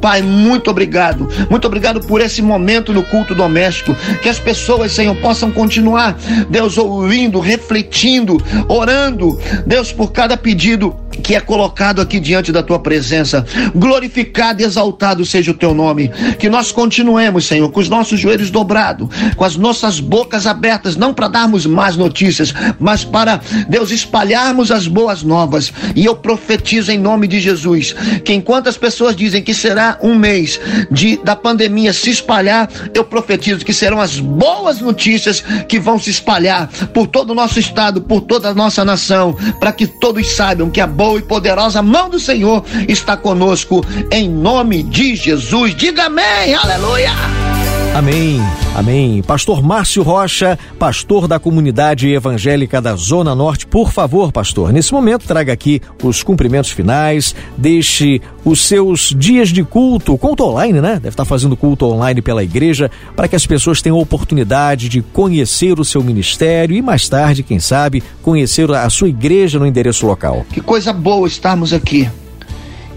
Pai, 0.00 0.22
muito 0.22 0.70
obrigado. 0.70 1.28
Muito 1.50 1.66
obrigado 1.66 2.00
por 2.00 2.22
esse 2.22 2.40
momento 2.40 2.92
no 2.92 3.02
culto 3.02 3.34
doméstico. 3.34 3.94
Que 4.22 4.28
as 4.28 4.38
pessoas, 4.38 4.92
Senhor, 4.92 5.14
possam 5.16 5.50
continuar 5.50 5.89
continuar, 5.90 6.16
Deus, 6.48 6.78
ouvindo, 6.78 7.40
refletindo, 7.40 8.38
orando, 8.68 9.38
Deus, 9.66 9.92
por 9.92 10.12
cada 10.12 10.36
pedido 10.36 10.94
que 11.20 11.34
é 11.34 11.40
colocado 11.40 12.00
aqui 12.00 12.18
diante 12.18 12.52
da 12.52 12.62
tua 12.62 12.78
presença. 12.78 13.44
Glorificado 13.74 14.62
e 14.62 14.64
exaltado 14.64 15.24
seja 15.24 15.50
o 15.50 15.54
teu 15.54 15.74
nome. 15.74 16.10
Que 16.38 16.48
nós 16.48 16.72
continuemos, 16.72 17.44
Senhor, 17.46 17.70
com 17.70 17.80
os 17.80 17.88
nossos 17.88 18.18
joelhos 18.18 18.50
dobrados, 18.50 19.08
com 19.36 19.44
as 19.44 19.56
nossas 19.56 20.00
bocas 20.00 20.46
abertas, 20.46 20.96
não 20.96 21.12
para 21.12 21.28
darmos 21.28 21.66
más 21.66 21.96
notícias, 21.96 22.54
mas 22.78 23.04
para, 23.04 23.40
Deus, 23.68 23.90
espalharmos 23.90 24.70
as 24.70 24.86
boas 24.86 25.22
novas. 25.22 25.72
E 25.94 26.04
eu 26.04 26.16
profetizo 26.16 26.90
em 26.90 26.98
nome 26.98 27.26
de 27.26 27.40
Jesus 27.40 27.94
que 28.24 28.32
enquanto 28.32 28.68
as 28.68 28.76
pessoas 28.76 29.14
dizem 29.14 29.42
que 29.42 29.54
será 29.54 29.98
um 30.02 30.14
mês 30.14 30.60
de, 30.90 31.16
da 31.18 31.36
pandemia 31.36 31.92
se 31.92 32.10
espalhar, 32.10 32.68
eu 32.94 33.04
profetizo 33.04 33.64
que 33.64 33.72
serão 33.72 34.00
as 34.00 34.18
boas 34.18 34.80
notícias 34.80 35.44
que 35.70 35.78
vão 35.78 36.00
se 36.00 36.10
espalhar 36.10 36.68
por 36.92 37.06
todo 37.06 37.30
o 37.30 37.34
nosso 37.34 37.60
estado, 37.60 38.02
por 38.02 38.22
toda 38.22 38.48
a 38.48 38.54
nossa 38.54 38.84
nação, 38.84 39.36
para 39.60 39.70
que 39.70 39.86
todos 39.86 40.34
saibam 40.34 40.68
que 40.68 40.80
a 40.80 40.86
boa 40.86 41.20
e 41.20 41.22
poderosa 41.22 41.80
mão 41.80 42.10
do 42.10 42.18
Senhor 42.18 42.64
está 42.88 43.16
conosco, 43.16 43.84
em 44.10 44.28
nome 44.28 44.82
de 44.82 45.14
Jesus. 45.14 45.76
Diga 45.76 46.06
amém, 46.06 46.54
aleluia. 46.54 47.49
Amém, 47.92 48.40
amém. 48.76 49.20
Pastor 49.20 49.60
Márcio 49.60 50.04
Rocha, 50.04 50.56
pastor 50.78 51.26
da 51.26 51.40
comunidade 51.40 52.08
evangélica 52.08 52.80
da 52.80 52.94
Zona 52.94 53.34
Norte, 53.34 53.66
por 53.66 53.90
favor, 53.90 54.30
pastor, 54.30 54.72
nesse 54.72 54.92
momento 54.92 55.26
traga 55.26 55.52
aqui 55.52 55.82
os 56.02 56.22
cumprimentos 56.22 56.70
finais, 56.70 57.34
deixe 57.58 58.22
os 58.44 58.60
seus 58.60 59.12
dias 59.18 59.48
de 59.48 59.64
culto, 59.64 60.16
culto 60.16 60.44
online, 60.44 60.80
né? 60.80 60.94
Deve 60.94 61.08
estar 61.08 61.24
fazendo 61.24 61.56
culto 61.56 61.84
online 61.84 62.22
pela 62.22 62.44
igreja, 62.44 62.88
para 63.16 63.26
que 63.26 63.34
as 63.34 63.44
pessoas 63.44 63.82
tenham 63.82 63.98
oportunidade 63.98 64.88
de 64.88 65.02
conhecer 65.02 65.80
o 65.80 65.84
seu 65.84 66.02
ministério 66.02 66.76
e 66.76 66.80
mais 66.80 67.08
tarde, 67.08 67.42
quem 67.42 67.58
sabe, 67.58 68.04
conhecer 68.22 68.70
a 68.70 68.88
sua 68.88 69.08
igreja 69.08 69.58
no 69.58 69.66
endereço 69.66 70.06
local. 70.06 70.46
Que 70.52 70.60
coisa 70.60 70.92
boa 70.92 71.26
estarmos 71.26 71.72
aqui. 71.72 72.08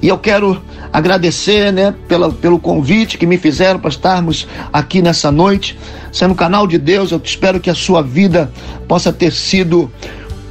E 0.03 0.09
eu 0.09 0.17
quero 0.17 0.61
agradecer, 0.91 1.71
né, 1.71 1.95
pela, 2.09 2.29
pelo 2.29 2.59
convite 2.59 3.17
que 3.17 3.25
me 3.25 3.37
fizeram 3.37 3.79
para 3.79 3.89
estarmos 3.89 4.45
aqui 4.71 5.01
nessa 5.01 5.31
noite. 5.31 5.79
Sendo 6.11 6.35
canal 6.35 6.67
de 6.67 6.77
Deus, 6.77 7.13
eu 7.13 7.21
espero 7.23 7.57
que 7.57 7.69
a 7.69 7.73
sua 7.73 8.01
vida 8.03 8.51
possa 8.85 9.13
ter 9.13 9.31
sido 9.31 9.89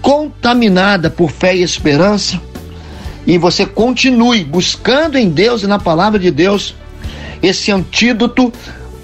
contaminada 0.01 1.11
por 1.11 1.31
fé 1.31 1.55
e 1.55 1.63
esperança. 1.63 2.41
E 3.27 3.37
você 3.37 3.67
continue 3.67 4.43
buscando 4.43 5.19
em 5.19 5.29
Deus 5.29 5.63
e 5.63 5.67
na 5.67 5.79
palavra 5.79 6.19
de 6.19 6.31
Deus 6.31 6.75
esse 7.43 7.71
antídoto 7.71 8.51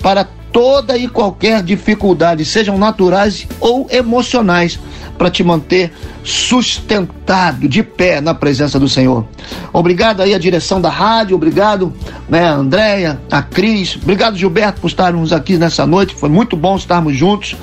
para 0.01 0.27
toda 0.53 0.97
e 0.97 1.09
qualquer 1.09 1.63
dificuldade, 1.63 2.45
sejam 2.45 2.79
naturais 2.79 3.47
ou 3.61 3.87
emocionais 3.91 4.79
para 5.17 5.31
te 5.31 5.43
manter 5.43 5.93
sustentado, 6.23 7.69
de 7.69 7.83
pé 7.83 8.21
na 8.21 8.33
presença 8.35 8.79
do 8.79 8.89
Senhor. 8.89 9.27
Obrigado 9.73 10.23
aí 10.23 10.35
a 10.35 10.39
direção 10.39 10.81
da 10.81 10.91
rádio, 10.91 11.35
obrigado, 11.35 11.93
né, 12.29 12.45
a 12.45 12.55
Andréia, 12.55 13.21
a 13.31 13.43
Cris, 13.43 13.97
obrigado 13.97 14.37
Gilberto 14.37 14.81
por 14.81 14.87
estarmos 14.87 15.33
aqui 15.33 15.59
nessa 15.59 15.87
noite, 15.87 16.15
foi 16.15 16.29
muito 16.29 16.57
bom 16.57 16.77
estarmos 16.77 17.17
juntos. 17.17 17.57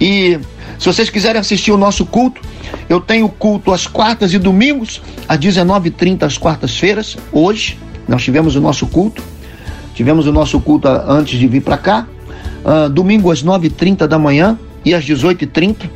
E 0.00 0.38
se 0.78 0.86
vocês 0.86 1.08
quiserem 1.08 1.40
assistir 1.40 1.72
o 1.72 1.78
nosso 1.78 2.04
culto, 2.04 2.42
eu 2.88 3.00
tenho 3.00 3.28
culto 3.28 3.72
às 3.72 3.86
quartas 3.86 4.34
e 4.34 4.38
domingos, 4.38 5.00
às 5.28 5.38
19h30 5.38 6.24
às 6.24 6.36
quartas-feiras, 6.36 7.16
hoje, 7.32 7.78
nós 8.06 8.22
tivemos 8.22 8.56
o 8.56 8.60
nosso 8.60 8.86
culto, 8.86 9.22
tivemos 9.94 10.26
o 10.26 10.32
nosso 10.32 10.60
culto 10.60 10.88
antes 10.88 11.38
de 11.38 11.46
vir 11.46 11.60
para 11.60 11.78
cá, 11.78 12.06
uh, 12.64 12.88
domingo 12.88 13.30
às 13.30 13.42
9h30 13.42 14.06
da 14.06 14.18
manhã 14.18 14.58
e 14.84 14.94
às 14.94 15.04
18h30, 15.04 15.88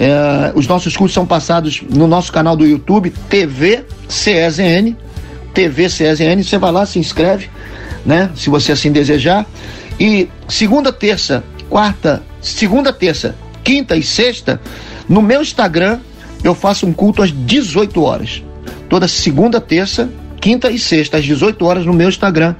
é, 0.00 0.52
os 0.54 0.66
nossos 0.66 0.96
cursos 0.96 1.12
são 1.12 1.26
passados 1.26 1.82
no 1.82 2.06
nosso 2.06 2.32
canal 2.32 2.56
do 2.56 2.66
YouTube, 2.66 3.12
TV 3.28 3.84
CSN, 4.08 4.96
TV 5.52 5.88
CSN. 5.88 6.42
Você 6.42 6.56
vai 6.56 6.72
lá, 6.72 6.86
se 6.86 6.98
inscreve, 6.98 7.50
né? 8.06 8.30
Se 8.34 8.48
você 8.48 8.72
assim 8.72 8.90
desejar. 8.90 9.44
E 10.00 10.26
segunda, 10.48 10.90
terça, 10.90 11.44
quarta, 11.68 12.22
segunda, 12.40 12.94
terça, 12.94 13.36
quinta 13.62 13.94
e 13.94 14.02
sexta, 14.02 14.58
no 15.06 15.20
meu 15.20 15.42
Instagram, 15.42 15.98
eu 16.42 16.54
faço 16.54 16.86
um 16.86 16.94
culto 16.94 17.22
às 17.22 17.30
18 17.30 18.02
horas. 18.02 18.42
Toda 18.88 19.06
segunda, 19.06 19.60
terça, 19.60 20.08
quinta 20.40 20.70
e 20.70 20.78
sexta, 20.78 21.18
às 21.18 21.26
18 21.26 21.62
horas, 21.62 21.84
no 21.84 21.92
meu 21.92 22.08
Instagram. 22.08 22.54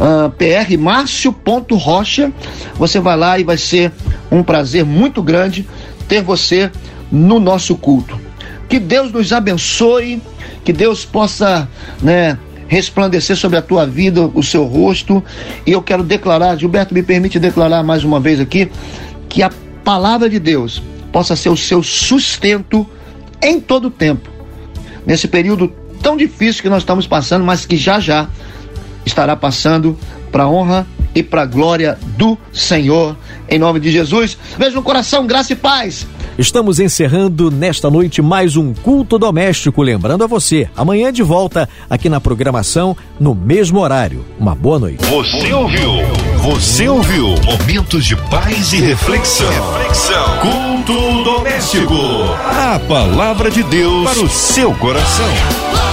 Uh, 0.00 0.30
prmárcio.rocha. 0.30 2.32
Você 2.76 3.00
vai 3.00 3.16
lá 3.16 3.38
e 3.38 3.44
vai 3.44 3.56
ser 3.56 3.92
um 4.30 4.42
prazer 4.42 4.84
muito 4.84 5.22
grande 5.22 5.66
ter 6.08 6.22
você 6.22 6.70
no 7.10 7.38
nosso 7.38 7.76
culto. 7.76 8.20
Que 8.68 8.78
Deus 8.78 9.12
nos 9.12 9.32
abençoe, 9.32 10.20
que 10.64 10.72
Deus 10.72 11.04
possa, 11.04 11.68
né, 12.00 12.38
resplandecer 12.66 13.36
sobre 13.36 13.58
a 13.58 13.62
tua 13.62 13.86
vida 13.86 14.30
o 14.34 14.42
seu 14.42 14.64
rosto. 14.64 15.22
E 15.66 15.72
eu 15.72 15.82
quero 15.82 16.02
declarar, 16.02 16.56
Gilberto, 16.56 16.94
me 16.94 17.02
permite 17.02 17.38
declarar 17.38 17.82
mais 17.82 18.02
uma 18.02 18.18
vez 18.18 18.40
aqui, 18.40 18.70
que 19.28 19.42
a 19.42 19.50
palavra 19.84 20.28
de 20.28 20.38
Deus 20.38 20.82
possa 21.12 21.36
ser 21.36 21.50
o 21.50 21.56
seu 21.56 21.82
sustento 21.82 22.86
em 23.42 23.60
todo 23.60 23.88
o 23.88 23.90
tempo. 23.90 24.30
Nesse 25.04 25.28
período 25.28 25.70
tão 26.02 26.16
difícil 26.16 26.62
que 26.62 26.68
nós 26.68 26.82
estamos 26.82 27.06
passando, 27.06 27.44
mas 27.44 27.66
que 27.66 27.76
já 27.76 28.00
já 28.00 28.28
estará 29.04 29.36
passando 29.36 29.96
para 30.30 30.48
honra 30.48 30.86
e 31.14 31.22
para 31.22 31.44
glória 31.44 31.98
do 32.16 32.38
Senhor. 32.52 33.16
Em 33.48 33.58
nome 33.58 33.80
de 33.80 33.90
Jesus. 33.90 34.38
Beijo 34.56 34.76
no 34.76 34.82
coração, 34.82 35.26
graça 35.26 35.52
e 35.52 35.56
paz. 35.56 36.06
Estamos 36.38 36.80
encerrando 36.80 37.50
nesta 37.50 37.90
noite 37.90 38.22
mais 38.22 38.56
um 38.56 38.72
culto 38.72 39.18
doméstico. 39.18 39.82
Lembrando 39.82 40.24
a 40.24 40.26
você, 40.26 40.68
amanhã 40.74 41.12
de 41.12 41.22
volta 41.22 41.68
aqui 41.90 42.08
na 42.08 42.20
programação, 42.20 42.96
no 43.20 43.34
mesmo 43.34 43.80
horário. 43.80 44.24
Uma 44.38 44.54
boa 44.54 44.78
noite. 44.78 45.04
Você 45.04 45.52
ouviu? 45.52 45.90
Você 46.42 46.88
ouviu? 46.88 47.34
Momentos 47.44 48.06
de 48.06 48.16
paz 48.16 48.72
e 48.72 48.80
reflexão. 48.80 49.46
Reflexão. 49.78 50.38
Culto 50.40 51.24
doméstico. 51.24 51.94
A 51.94 52.80
palavra 52.88 53.50
de 53.50 53.62
Deus 53.62 54.10
para 54.10 54.24
o 54.24 54.28
seu 54.28 54.74
coração. 54.74 55.91